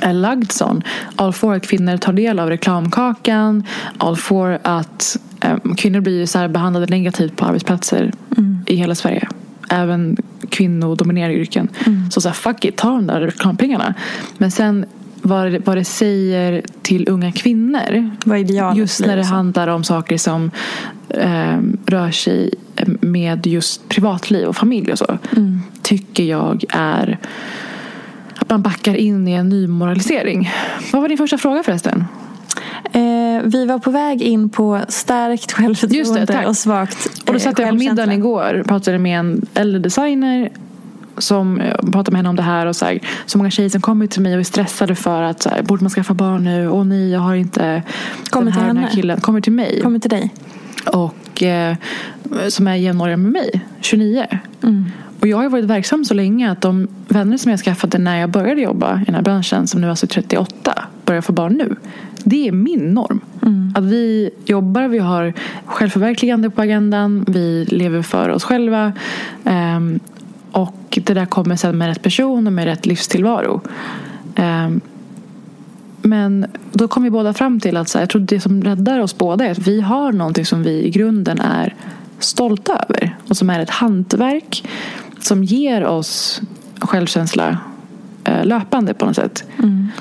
[0.00, 0.82] är lagd sån,
[1.16, 3.64] all for att kvinnor tar del av reklamkakan,
[3.98, 8.12] all for att eh, kvinnor blir så behandlade negativt på arbetsplatser
[8.66, 9.28] i hela Sverige.
[9.72, 10.16] Även
[10.48, 11.68] kvinnodominerade yrken.
[12.10, 13.94] Så så här, fuck it, ta de där reklampengarna.
[14.38, 14.86] Men sen
[15.22, 18.10] vad, det, vad det säger till unga kvinnor.
[18.24, 20.50] Vad idealet Just när det handlar om saker som
[21.08, 22.54] eh, rör sig
[23.00, 25.18] med just privatliv och familj och så.
[25.36, 25.60] Mm.
[25.82, 27.18] Tycker jag är
[28.36, 30.50] att man backar in i en ny moralisering.
[30.92, 32.04] Vad var din första fråga förresten?
[32.92, 37.38] Eh, vi var på väg in på starkt självförtroende det, och svagt Och då eh,
[37.38, 38.14] satt jag på middagen självkänsla.
[38.14, 40.50] igår och pratade med en äldre designer
[41.18, 43.80] som eh, pratade med henne om det här och så, här, så många tjejer som
[43.80, 46.68] kommer till mig och är stressade för att så här, borde man skaffa barn nu?
[46.68, 47.82] Åh nej, jag har inte
[48.30, 48.94] Kommer den till här, den här henne?
[48.94, 49.20] killen.
[49.20, 49.80] Kommer till mig.
[49.82, 50.34] Kommer till dig.
[50.86, 51.76] Och eh,
[52.48, 54.26] som är jämnåriga med mig, 29.
[54.62, 54.90] Mm.
[55.20, 58.30] Och jag har varit verksam så länge att de vänner som jag skaffade när jag
[58.30, 61.76] började jobba i den här branschen, som nu alltså är 38, börjar få barn nu.
[62.24, 63.20] Det är min norm.
[63.42, 63.72] Mm.
[63.76, 65.32] Att vi jobbar, vi har
[65.64, 68.92] självförverkligande på agendan, vi lever för oss själva.
[69.44, 70.00] Ehm,
[70.52, 73.60] och det där kommer sen med rätt person och med rätt livstillvaro.
[74.34, 74.80] Ehm,
[76.02, 79.00] men då kom vi båda fram till att så här, jag tror det som räddar
[79.00, 81.74] oss båda är att vi har någonting som vi i grunden är
[82.18, 83.16] stolta över.
[83.28, 84.68] Och som är ett hantverk
[85.20, 86.40] som ger oss
[86.80, 87.58] självkänsla
[88.44, 89.44] löpande på något sätt.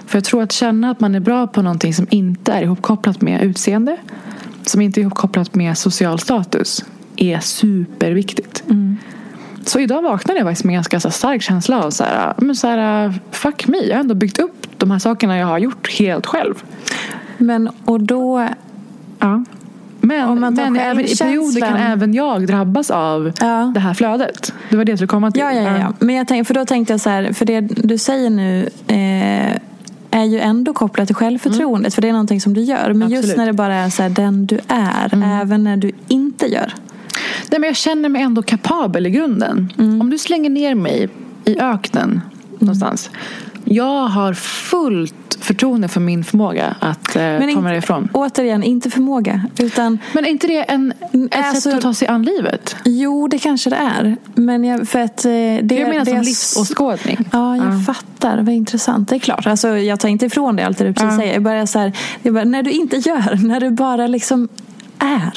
[0.06, 3.22] För jag tror att känna att man är bra på någonting som inte är ihopkopplat
[3.22, 3.98] med utseende.
[4.66, 6.86] Som inte är ihopkopplat med social status.
[7.16, 8.64] Är superviktigt.
[9.66, 12.68] Så idag vaknade jag faktiskt med en ganska stark känsla av så här, men så
[12.68, 13.78] här, fuck me.
[13.78, 16.64] Jag har ändå byggt upp de här sakerna jag har gjort helt själv.
[17.38, 18.48] Men och då...
[19.20, 19.44] Ja.
[20.12, 23.72] Men, men även, i perioder kan även jag drabbas av Ja.
[23.74, 24.54] det här flödet.
[24.70, 25.42] Det var det jag skulle komma till.
[25.42, 25.94] Ja, ja, ja, ja.
[26.00, 29.58] Men jag tänk, för då tänkte jag så här, för det du säger nu eh,
[30.12, 31.94] är ju ändå kopplat till självförtroendet.
[31.94, 32.94] För det är någonting som du gör.
[32.94, 33.38] Men just Absolut.
[33.38, 36.74] när det bara är så här, den du är, även när du inte gör.
[37.52, 39.74] Nej, men jag känner mig ändå kapabel i grunden.
[39.78, 40.02] Mm.
[40.02, 41.10] Om du slänger ner mig
[41.46, 42.22] i öknen
[42.60, 43.10] någonstans.
[43.74, 47.22] Jag har fullt förtroende för min förmåga att eh,
[47.54, 48.10] ta mig därifrån.
[48.14, 49.42] Återigen, inte förmåga.
[49.60, 52.76] Utan, Men är inte det en, ett Alltså- sätt att ta sig an livet?
[52.86, 54.18] jo, det kanske det är.
[54.36, 57.30] Men jag, för att, eh, det, Det jag menar det som livsåskådning.
[57.32, 58.38] Ja, jag fattar.
[58.38, 59.10] Vad intressant.
[59.10, 59.48] Det är klart.
[59.48, 61.18] Alltså, jag tar inte ifrån dig allt det du precis Ja.
[61.18, 61.34] säger.
[61.34, 61.92] Jag bara så här,
[62.22, 64.48] jag bara, när du inte gör, när du bara liksom
[65.00, 65.32] är.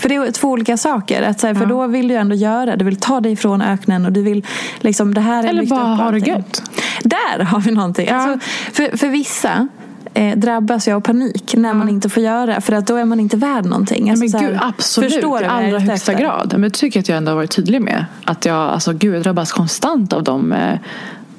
[0.00, 1.22] För det är två olika saker.
[1.22, 2.76] Att, så här, för då vill du ändå göra.
[2.76, 4.46] Du vill ta dig ifrån öknen och du vill
[4.80, 6.62] liksom, det här är Eller bara ha det gött.
[7.04, 8.06] Där har vi någonting.
[8.10, 8.14] Ja.
[8.14, 9.68] Alltså, för, för vissa
[10.14, 12.60] eh, drabbas jag av panik när man inte får göra.
[12.60, 14.10] För att då är man inte värd någonting.
[14.10, 15.12] Alltså, men här, gud, absolut.
[15.12, 16.24] Förstår I jag allra högsta efter?
[16.24, 16.52] grad.
[16.52, 19.22] Men jag tycker att jag ändå har varit tydlig med att jag, alltså, gud, jag
[19.22, 20.78] drabbas konstant av de eh,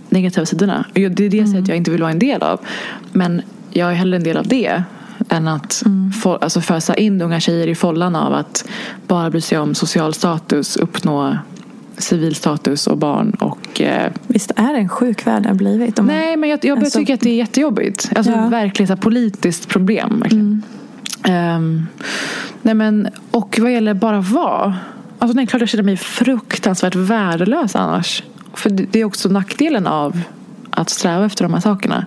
[0.09, 0.85] negativa sidorna.
[0.93, 1.51] Jag- det är det Mm.
[1.51, 2.59] sättet jag inte vill vara en del av.
[3.11, 4.83] Men jag är hellre en del av det
[5.29, 6.11] än att Mm.
[6.11, 8.65] få, alltså, fösa in unga tjejer i follan av att
[9.07, 11.37] bara bry sig om social status, uppnå
[11.97, 15.99] civilstatus och barn och eh, Visst är det en sjuk värld det har blivit?
[16.03, 18.09] Nej, men jag, jag Alltså- tycker att det är jättejobbigt.
[18.15, 18.47] Alltså Ja.
[18.47, 20.19] verkligen så här, politiskt problem.
[20.19, 20.63] Verkligen.
[21.23, 21.87] Ehm,
[22.61, 24.75] nej men, och vad gäller bara vara.
[25.19, 28.23] Alltså är klart jag känner mig fruktansvärt värdelös annars.
[28.53, 30.21] För det är också nackdelen av
[30.69, 32.05] att sträva efter de här sakerna.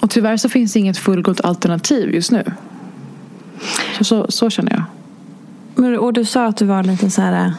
[0.00, 2.44] Och tyvärr så finns inget fullgott alternativ just nu.
[3.98, 4.82] Så, så, så känner jag.
[5.74, 7.52] Men, och du sa att du var lite så här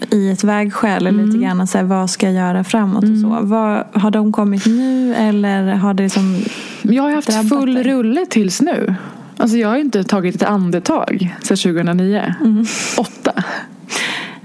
[0.00, 0.96] äh, i ett vägskäl.
[1.06, 1.26] Eller Mm.
[1.26, 3.38] lite grann så här, vad ska jag göra framåt och så.
[3.42, 6.42] Vad, har de kommit nu eller har det liksom
[6.82, 7.82] Jag har haft full dig?
[7.84, 8.94] rulle tills nu.
[9.36, 12.34] Alltså jag har inte tagit ett andetag sedan 2009.
[12.98, 13.32] Åtta.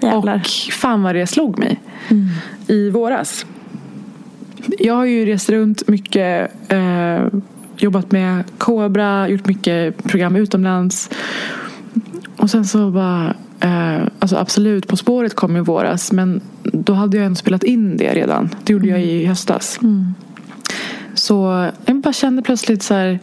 [0.02, 0.36] jävlar?
[0.36, 1.80] Och fan vad det slog mig
[2.68, 3.46] i våras.
[4.80, 7.28] Jag har ju rest runt mycket, eh,
[7.78, 11.10] jobbat med Cobra, gjort mycket program utomlands.
[12.38, 17.18] Och sen så bara, eh, alltså absolut På spåret kom i våras men då hade
[17.18, 18.50] jag ändå spelat in det redan.
[18.64, 19.80] Det gjorde jag i höstas.
[21.14, 23.20] Så jag bara kände plötsligt så här,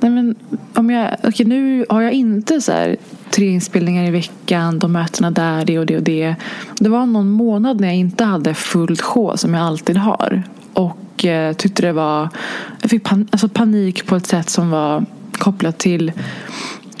[0.00, 0.34] nej men
[0.74, 2.96] om jag, okej nu har jag inte så här
[3.30, 6.34] tre inspelningar i veckan, de mötena där, det och det och det.
[6.78, 10.42] Det var någon månad när jag inte hade fullt sjå som jag alltid har.
[10.74, 12.28] Och eh, tyckte det var,
[12.80, 16.12] jag fick pan, alltså panik på ett sätt som var kopplat till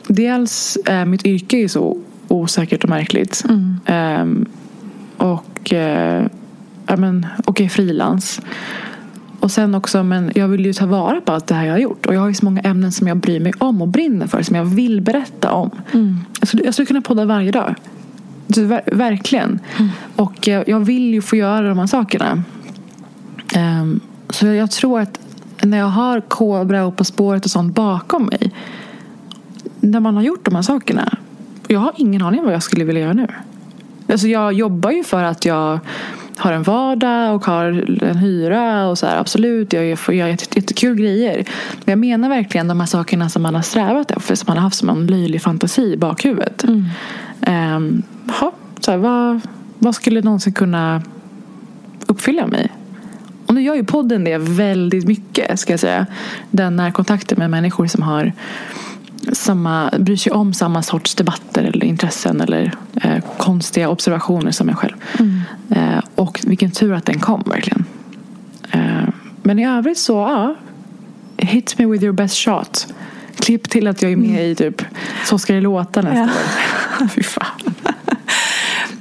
[0.08, 1.98] Dels eh, mitt yrke är så
[2.28, 3.44] osäkert och märkligt.
[3.86, 4.46] Ehm,
[5.16, 6.26] och eh,
[6.86, 8.40] ja, men, okej, frilans.
[9.40, 11.78] Och sen också, men jag vill ju ta vara på allt det här jag har
[11.78, 12.06] gjort.
[12.06, 14.42] Och jag har ju så många ämnen som jag bryr mig om och brinner för.
[14.42, 15.70] Som jag vill berätta om.
[16.40, 17.74] Jag, skulle, jag skulle kunna podda varje dag.
[18.54, 19.58] Så, ver- verkligen.
[20.16, 22.42] Och eh, jag vill ju få göra de här sakerna.
[23.52, 25.20] Ehm, så jag, tror att
[25.62, 28.52] när jag har Kobra och På spåret och sånt bakom mig.
[29.80, 31.18] När man har gjort de här sakerna.
[31.68, 33.28] Jag har ingen aning om vad jag skulle vilja göra nu.
[34.08, 35.78] Alltså jag jobbar ju för att jag
[36.36, 37.64] har en vardag och har
[38.04, 41.44] en hyra och så här, absolut, jag får göra jättekul grejer.
[41.84, 44.64] Men jag menar verkligen de här sakerna som man har strävat efter, som man har
[44.64, 46.64] haft som en löjlig fantasi i bakhuvudet.
[46.64, 47.76] Mm.
[47.76, 48.02] Um,
[48.40, 49.40] ha, så här, vad,
[49.78, 51.02] vad skulle någonsin kunna
[52.06, 52.70] uppfylla mig?
[53.54, 56.06] Och nu gör ju podden det väldigt mycket, ska jag säga.
[56.50, 58.32] Den närkontakten med människor som har
[59.32, 64.78] samma, bryr sig om samma sorts debatter eller intressen eller eh, konstiga observationer som jag
[64.78, 64.94] själv.
[65.18, 65.40] Mm.
[65.70, 67.84] Eh, och vilken tur att den kom verkligen.
[68.70, 69.08] Eh,
[69.42, 70.54] men i övrigt så, ja.
[71.36, 72.94] Hit me with your best shot.
[73.36, 74.40] Klipp till att jag är med mm.
[74.40, 74.82] i typ
[75.24, 77.04] Så ska det låta nästa ja.
[77.04, 77.08] år.
[77.14, 77.73] Fy fan.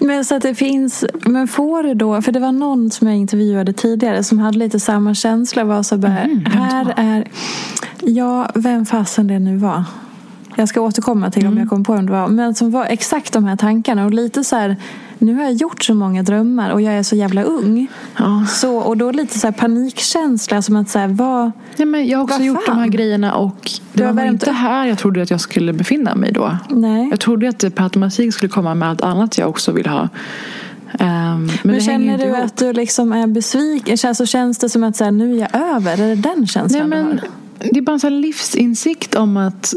[0.05, 3.17] Men så att det finns, men får du då, för det var någon som jag
[3.17, 5.63] intervjuade tidigare som hade lite samma känsla.
[5.63, 7.27] Var så bara, mm, här är,
[8.01, 9.83] ja, vem fasen det nu var.
[10.55, 11.53] Jag ska återkomma till mm.
[11.53, 12.27] om jag kommer på vem det var.
[12.27, 14.05] Men som var exakt de här tankarna.
[14.05, 14.77] Och lite så här,
[15.23, 17.87] nu har jag gjort så många drömmar och jag är så jävla ung.
[18.17, 18.45] Ja.
[18.49, 20.61] Så, och då lite så panikkänsla.
[20.61, 23.71] Som att så här, vad, ja, men jag har också gjort de här grejerna och
[23.93, 26.57] det var inte här jag trodde att jag skulle befinna mig då.
[26.69, 27.07] Nej.
[27.09, 30.09] Jag trodde att det per automatik skulle komma med allt annat jag också vill ha.
[30.99, 32.37] Um, men, men känner du ihop.
[32.37, 33.97] att du liksom är besviken?
[34.03, 35.93] Alltså, känns det som att så här, nu är jag över?
[35.93, 37.19] Är det den känslan Nej, men,
[37.71, 39.73] Det är bara en livsinsikt om att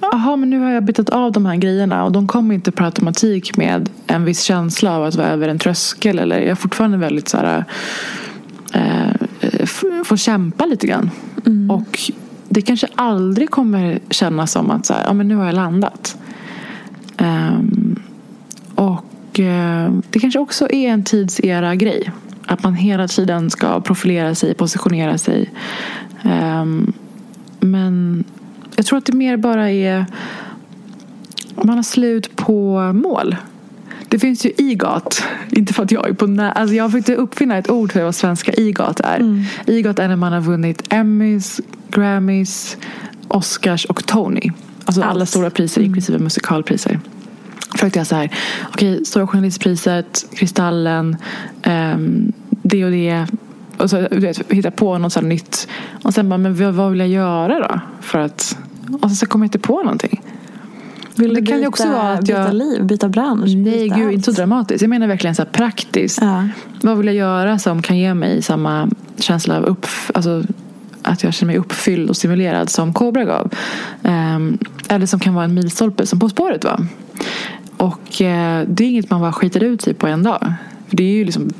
[0.00, 2.84] Jaha, men nu har jag betat av de här grejerna och de kommer inte per
[2.84, 6.18] automatik med en viss känsla av att vara över en tröskel.
[6.18, 7.64] Eller jag är fortfarande väldigt så här,
[8.74, 9.66] eh,
[10.04, 11.10] får kämpa lite grann.
[11.46, 11.70] Mm.
[11.70, 11.98] Och
[12.48, 16.16] det kanske aldrig kommer kännas som att så här, ja, men nu har jag landat.
[17.18, 18.02] Um,
[18.74, 22.10] och uh, det kanske också är en tidsera grej.
[22.46, 25.50] Att man hela tiden ska profilera sig, positionera sig.
[26.24, 26.92] Um,
[27.60, 28.24] men
[28.80, 30.06] jag tror att det mer bara är
[31.54, 33.36] man har slut på mål.
[34.08, 35.22] Det finns ju IGAT.
[35.50, 38.14] Inte för att jag är på nä- alltså Jag försökte uppfinna ett ord för vad
[38.14, 39.16] svenska IGAT är.
[39.16, 39.44] Mm.
[39.66, 42.76] IGAT är när man har vunnit Emmys, Grammys,
[43.28, 44.50] Oscars och Tony.
[44.84, 45.10] Alltså Allt.
[45.10, 45.86] alla stora priser, mm.
[45.86, 47.00] inklusive musikalpriser.
[47.72, 48.30] Försökte jag så här,
[48.68, 51.16] okej, okay, Stora journalistpriset, Kristallen,
[51.66, 53.26] um, det och det
[53.80, 55.68] och så, du vet, hitta på något sånt nytt.
[56.02, 57.80] Och sen bara, men vad vill jag göra då?
[58.00, 58.58] För att,
[59.00, 60.22] och så kommer jag inte på någonting.
[61.14, 63.44] Vill det byta, också vara att jag, byta liv, byta bransch?
[63.46, 64.14] Nej, byta gud, allt.
[64.14, 64.82] inte så dramatiskt.
[64.82, 66.18] Jag menar verkligen så praktiskt.
[66.20, 66.48] Ja.
[66.82, 68.88] Vad vill jag göra som kan ge mig samma
[69.18, 70.42] känsla av upp, alltså,
[71.02, 73.50] att jag känner mig uppfylld och stimulerad som Cobra gav.
[74.02, 76.86] Um, eller som kan vara en milstolpe som På spåret var.
[77.76, 80.54] Och uh, det är inget man bara skiter ut sig på en dag.
[80.88, 81.50] För det är ju liksom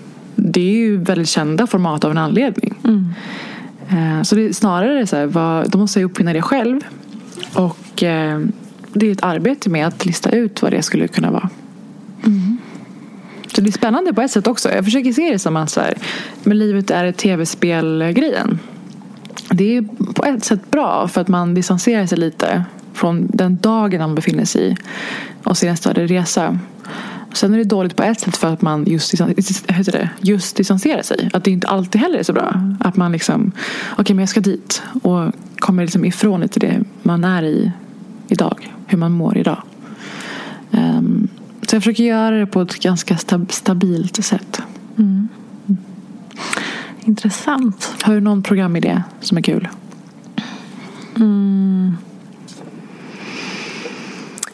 [0.43, 2.74] det är ju väldigt kända format av en anledning.
[2.85, 3.07] Mm.
[3.89, 6.81] Eh, så det är snarare så här, vad, då måste jag uppfinna det själv.
[7.55, 8.40] Och eh,
[8.92, 11.51] det är ett arbete med att lista ut vad det skulle kunna vara.
[12.26, 12.59] Mm.
[13.55, 14.70] Så det är spännande på ett sätt också.
[14.70, 15.94] Jag försöker se det som att så här,
[16.42, 18.59] men livet är ett tv-spel-grejen.
[19.51, 19.82] Det är
[20.14, 24.44] på ett sätt bra för att man distanserar sig lite från den dagen man befinner
[24.44, 24.76] sig i
[25.44, 26.59] och en större resa.
[27.33, 29.20] Sen är det dåligt på ett sätt för att man just,
[29.68, 31.31] heter det, just distanserar sig.
[31.33, 32.76] Att det inte alltid heller är så bra.
[32.81, 33.53] Att man liksom,
[33.93, 34.83] okej okay, men jag ska dit.
[35.03, 37.72] Och kommer liksom ifrån lite det man är i
[38.28, 38.74] idag.
[38.87, 39.62] Hur man mår idag.
[40.70, 41.28] Um,
[41.62, 44.62] så jag försöker göra det på ett ganska stab stabilt sätt.
[44.99, 45.28] Mm.
[47.05, 47.95] Intressant.
[48.03, 49.68] Har du någon programidé som är kul?
[51.16, 51.97] Mm.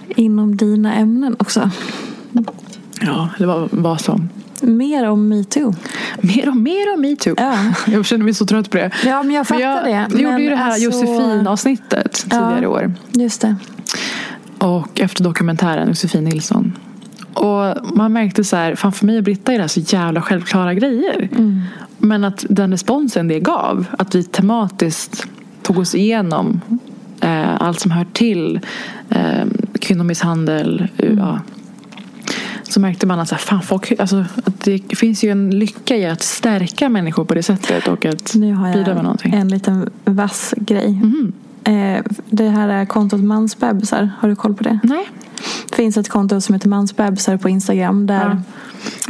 [0.09, 1.71] Inom dina ämnen också.
[3.01, 4.29] Ja, eller vad, vad som.
[4.61, 5.75] Mer om metoo.
[6.21, 7.35] Mer om, mer om metoo.
[7.39, 7.59] Ja.
[7.93, 8.91] Jag känner mig så trött på det.
[9.05, 10.15] Ja, men jag fattar men jag, det.
[10.15, 10.85] Jag gjorde ju det här alltså...
[10.85, 12.95] Josefin-avsnittet tidigare i år.
[13.13, 13.57] Just det.
[14.59, 16.73] Och efter dokumentären Josefin Nilsson.
[17.35, 20.23] Och man märkte så här, fan för mig och Britta är det här så jävla
[20.23, 21.29] självklara grejer.
[21.33, 21.63] Mm.
[21.99, 25.27] Men att den responsen det gav, att vi tematiskt
[25.63, 26.61] tog oss igenom
[27.21, 28.61] eh, allt som hör till
[29.09, 29.45] eh,
[29.81, 31.19] kvinnomisshandel, mm.
[31.19, 31.41] ja,
[32.73, 35.97] så märkte man att, så här, fan, folk, alltså, att det finns ju en lycka
[35.97, 39.31] i att stärka människor på det sättet och att bidra med någonting.
[39.31, 40.87] Nu har jag en liten vass grej.
[40.87, 41.33] Mm.
[41.65, 44.11] Eh, det här är kontot Mansbebisar.
[44.19, 44.79] Har du koll på det?
[44.83, 45.09] Nej.
[45.77, 48.37] Finns ett konto som heter Mansbebisar på Instagram där ja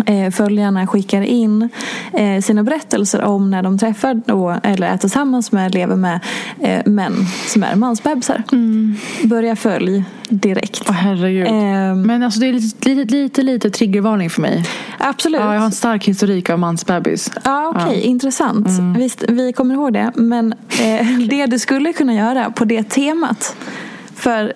[0.07, 1.69] eh, följarna skickar in
[2.13, 6.21] eh, sina berättelser om när de träffar då, eller är tillsammans med, lever med
[6.61, 7.15] eh, män
[7.47, 8.43] som är mansbebisar.
[8.53, 8.97] Mm.
[9.25, 10.83] Börja följ direkt.
[10.89, 11.47] Åh herregud.
[11.47, 14.65] Eh, Men alltså det är lite, lite, lite, lite triggervarning för mig.
[14.99, 15.41] Absolut.
[15.41, 17.31] Ja, jag har en stark historik av mansbebis.
[17.45, 17.83] Ja, okej.
[17.85, 18.03] Okay, ja.
[18.03, 18.69] Intressant.
[18.69, 18.93] Mm.
[18.93, 20.13] Visst, vi kommer ihåg det.
[20.15, 23.57] Men eh, det du skulle kunna göra på det temat.
[24.15, 24.53] För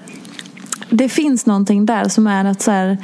[0.90, 2.98] det finns någonting där som är att så här,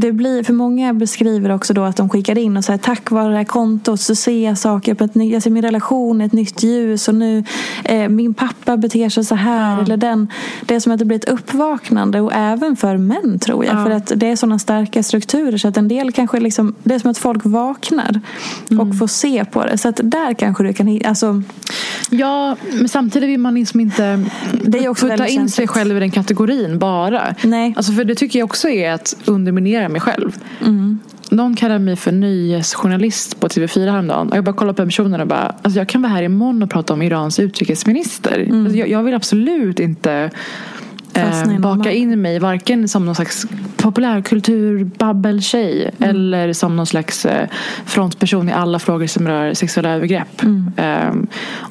[0.00, 3.30] det blir, för många beskriver också då att de skickar in och säger tack vare
[3.30, 6.32] det här kontot så ser jag saker på ett nytt, jag ser min relation ett
[6.32, 7.44] nytt ljus och nu
[7.84, 9.82] eh, min pappa beter sig så här Ja.
[9.82, 10.28] eller den.
[10.66, 13.74] Det är som att det blir ett uppvaknande och även för män tror jag.
[13.74, 13.84] Ja.
[13.84, 16.98] För att det är sådana starka strukturer så att en del kanske liksom, det är
[16.98, 18.20] som att folk vaknar
[18.70, 18.88] Mm.
[18.90, 19.78] och får se på det.
[19.78, 21.42] Så att där kanske du kan alltså
[22.10, 24.24] Ja, men samtidigt vill man liksom inte
[24.64, 27.34] Det är också putta in sig själv i den kategorin bara.
[27.42, 27.74] Nej.
[27.76, 30.36] Alltså för det tycker jag också är att underminera mig själv.
[30.60, 30.98] Mm.
[31.30, 34.28] Någon kallade mig för nyhetsjournalist på TV4 häromdagen.
[34.30, 36.62] Och jag bara kollade på den personen och bara, alltså jag kan vara här imorgon
[36.62, 38.38] och prata om Irans utrikesminister.
[38.38, 38.64] Mm.
[38.64, 40.30] Alltså jag, jag vill absolut inte
[41.14, 46.10] eh, baka in mig varken som någon slags populärkulturbabbeltjej Mm.
[46.10, 47.48] eller som någon slags eh,
[47.86, 50.42] frontperson i alla frågor som rör sexuella övergrepp.
[50.42, 50.72] Mm.
[50.76, 51.26] Ehm,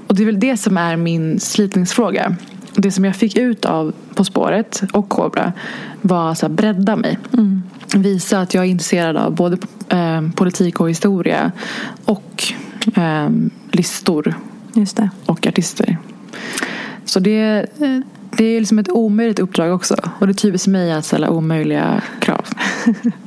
[0.07, 2.35] och det är väl det som är min slitningsfråga.
[2.79, 5.53] Det som jag fick ut av På spåret och Kobra
[6.01, 7.19] var att bredda mig.
[7.33, 7.63] Mm.
[7.95, 9.57] Visa att jag är intresserad av både
[9.89, 11.51] eh, politik och historia
[12.05, 12.53] och
[12.95, 13.29] eh,
[13.71, 14.35] listor
[15.25, 15.97] och artister.
[17.05, 17.65] Så det,
[18.37, 19.95] det är liksom ett omöjligt uppdrag också.
[20.19, 22.45] Och det är typiskt mig att ställa omöjliga krav.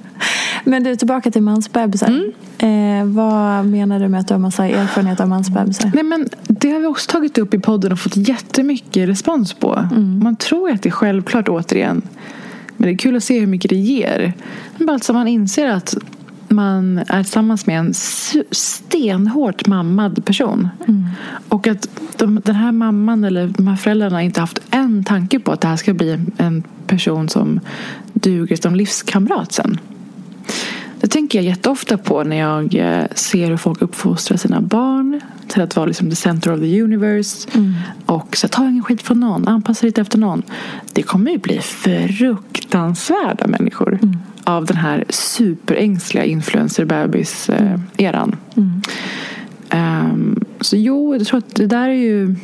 [0.65, 2.09] Men du, tillbaka till mansbebisar.
[2.09, 2.33] Mm.
[2.59, 5.91] Eh, vad menar du med att du har massa erfarenhet av mansbebisar?
[5.95, 9.89] Nej, men det har vi också tagit upp i podden och fått jättemycket respons på.
[10.23, 12.03] Man tror att det är självklart återigen.
[12.77, 14.33] Men det är kul att se hur mycket det ger.
[14.77, 15.97] Men bara alltså man inser att
[16.49, 17.95] man är tillsammans med en
[18.51, 20.69] stenhårt mammad person.
[21.49, 25.53] Och att de, den här mamman eller de här föräldrarna inte haft en tanke på
[25.53, 27.61] att det här ska bli en, en person som
[28.13, 29.79] duger som livskamrat sen.
[31.01, 35.63] Det tänker jag jätteofta på när jag eh, ser hur folk uppfostrar sina barn till
[35.63, 37.49] att vara liksom the center of the universe.
[38.07, 40.43] Och så ta ingen skit från någon, anpassa dig efter någon.
[40.93, 43.99] Det kommer ju bli fruktansvärda människor
[44.45, 48.37] av den här superängsliga influencer-bebis-eran.
[49.71, 52.37] Ehm, så jo, jag tror att det där är ju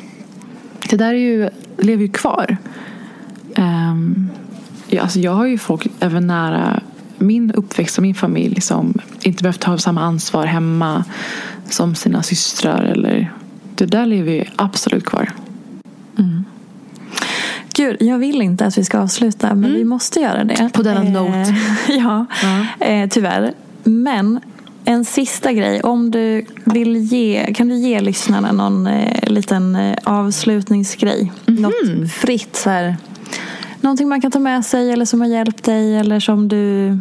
[0.90, 2.56] det där är ju, lever ju kvar.
[3.56, 4.30] Um,
[4.88, 6.80] ja, alltså jag har ju folk även nära
[7.18, 11.04] min uppväxt och min familj som inte behövt ha samma ansvar hemma
[11.70, 12.84] som sina systrar.
[12.84, 13.32] Eller,
[13.74, 15.32] det där lever ju absolut kvar.
[17.76, 20.54] Gud, jag vill inte att vi ska avsluta, men vi måste göra det.
[20.54, 20.70] Mm.
[20.70, 21.54] På denna Eh, note.
[21.88, 22.26] ja,
[22.86, 23.52] eh, tyvärr.
[23.84, 24.40] Men
[24.84, 25.80] en sista grej.
[25.80, 31.32] Om du vill ge, kan du ge lyssnarna någon eh, liten eh, avslutningsgrej?
[31.46, 31.62] Mhm.
[31.62, 32.96] Något fritt så här.
[33.86, 36.98] Någonting man kan ta med sig eller som har hjälpt dig eller som du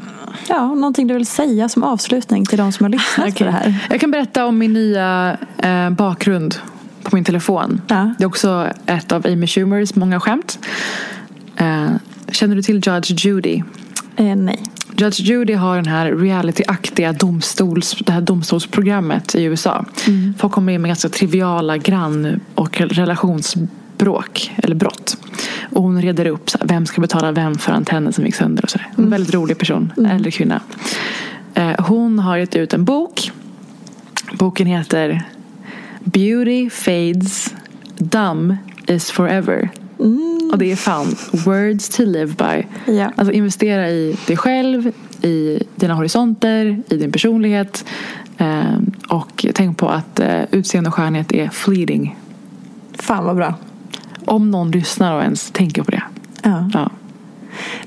[0.47, 3.47] Ja, någonting du vill säga som avslutning till de som har lyssnat på Okej.
[3.47, 3.87] det här.
[3.89, 6.55] Jag kan berätta om min nya eh, bakgrund
[7.03, 7.81] på min telefon.
[7.87, 8.13] Ja.
[8.17, 10.59] Det är också ett av Amy Schumers många skämt.
[11.57, 11.89] Eh,
[12.31, 13.63] känner du till Judge Judy?
[14.15, 14.63] Eh, nej.
[14.97, 19.85] Judge Judy har den här realityaktiga domstols, det här domstolsprogrammet i USA.
[20.37, 22.81] Folk kommer in med ganska triviala grann och
[23.95, 25.17] relationsbråk eller brott.
[25.71, 28.63] Och hon reder upp så här, vem ska betala vem för antennen som gick sönder
[28.63, 30.61] och är en väldigt rolig person, en äldre kvinna.
[31.53, 33.31] Eh, hon har gett ut en bok.
[34.33, 35.23] Boken heter
[36.03, 37.53] Beauty fades,
[37.97, 38.55] dumb
[38.87, 39.69] is forever.
[40.51, 41.15] Och det är fan
[41.45, 42.91] words to live by.
[42.93, 43.11] Ja.
[43.15, 44.91] Alltså investera i dig själv,
[45.21, 47.85] i dina horisonter, i din personlighet.
[48.37, 48.77] Eh,
[49.09, 52.15] och tänk på att eh, utseende och skönhet är fleeting.
[52.93, 53.53] Fan vad bra.
[54.25, 56.03] Om någon lyssnar och ens tänker på det.
[56.41, 56.89] Ja, Ja.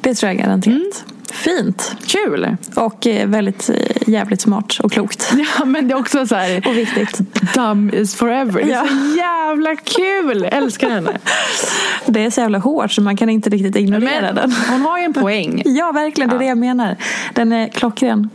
[0.01, 0.77] det tror jag garanterat.
[0.77, 0.91] Mm.
[1.33, 1.97] Fint.
[2.07, 2.57] Kul!
[2.75, 3.77] Och eh, väldigt eh,
[4.09, 5.33] jävligt smart och klokt.
[5.59, 7.19] Ja men det är också så här Och viktigt.
[7.55, 8.53] dumb is forever.
[8.65, 8.87] Det är Ja.
[8.89, 10.45] så jävla kul!
[10.45, 11.19] Älskar henne.
[12.07, 14.55] Det är så jävla hårt så man kan inte riktigt ignorera Men den.
[14.71, 15.63] hon har ju en poäng.
[15.67, 16.31] Ja, verkligen.
[16.31, 16.97] Det är det jag menar.
[17.35, 18.31] Den är klockren.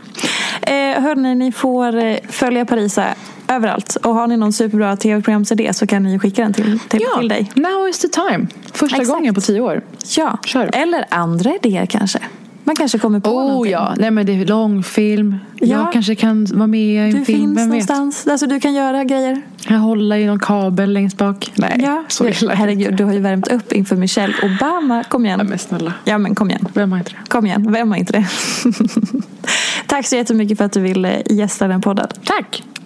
[0.62, 3.06] Eh, hörni, ni får eh, följa Parisa
[3.48, 3.96] överallt.
[3.96, 7.50] Och har ni någon superbra tv-programsidé så kan ni skicka den till, till, till dig.
[7.54, 8.46] now is the time.
[8.72, 9.08] Första Exakt.
[9.18, 9.82] gången på tio år.
[10.16, 10.38] Ja.
[10.44, 10.70] Kör.
[10.72, 12.18] Eller andra idéer kanske.
[12.66, 13.72] Man kanske kommer på Oh någonting.
[13.72, 15.36] ja, nej men det är långfilm.
[15.60, 15.66] Ja.
[15.66, 17.24] Jag kanske kan vara med i en Du film.
[17.24, 18.26] finns Vem någonstans.
[18.26, 19.34] Alltså, du kan göra grejer.
[19.34, 19.44] vet?
[19.68, 21.52] Jag hålla i någon kabel längst bak?
[21.54, 22.04] Nej, Ja.
[22.08, 22.54] så illa.
[22.54, 25.04] Herregud, du har ju värmt upp inför Michelle Obama.
[25.04, 25.38] Kom igen.
[25.38, 25.92] Ja, men snälla.
[26.04, 26.68] Ja, men kom igen.
[26.74, 27.16] Vem har inte det?
[27.28, 28.26] Kom igen, vem har inte det?
[29.86, 32.06] Tack så jättemycket för att du ville gästa den podden.
[32.24, 32.62] Tack!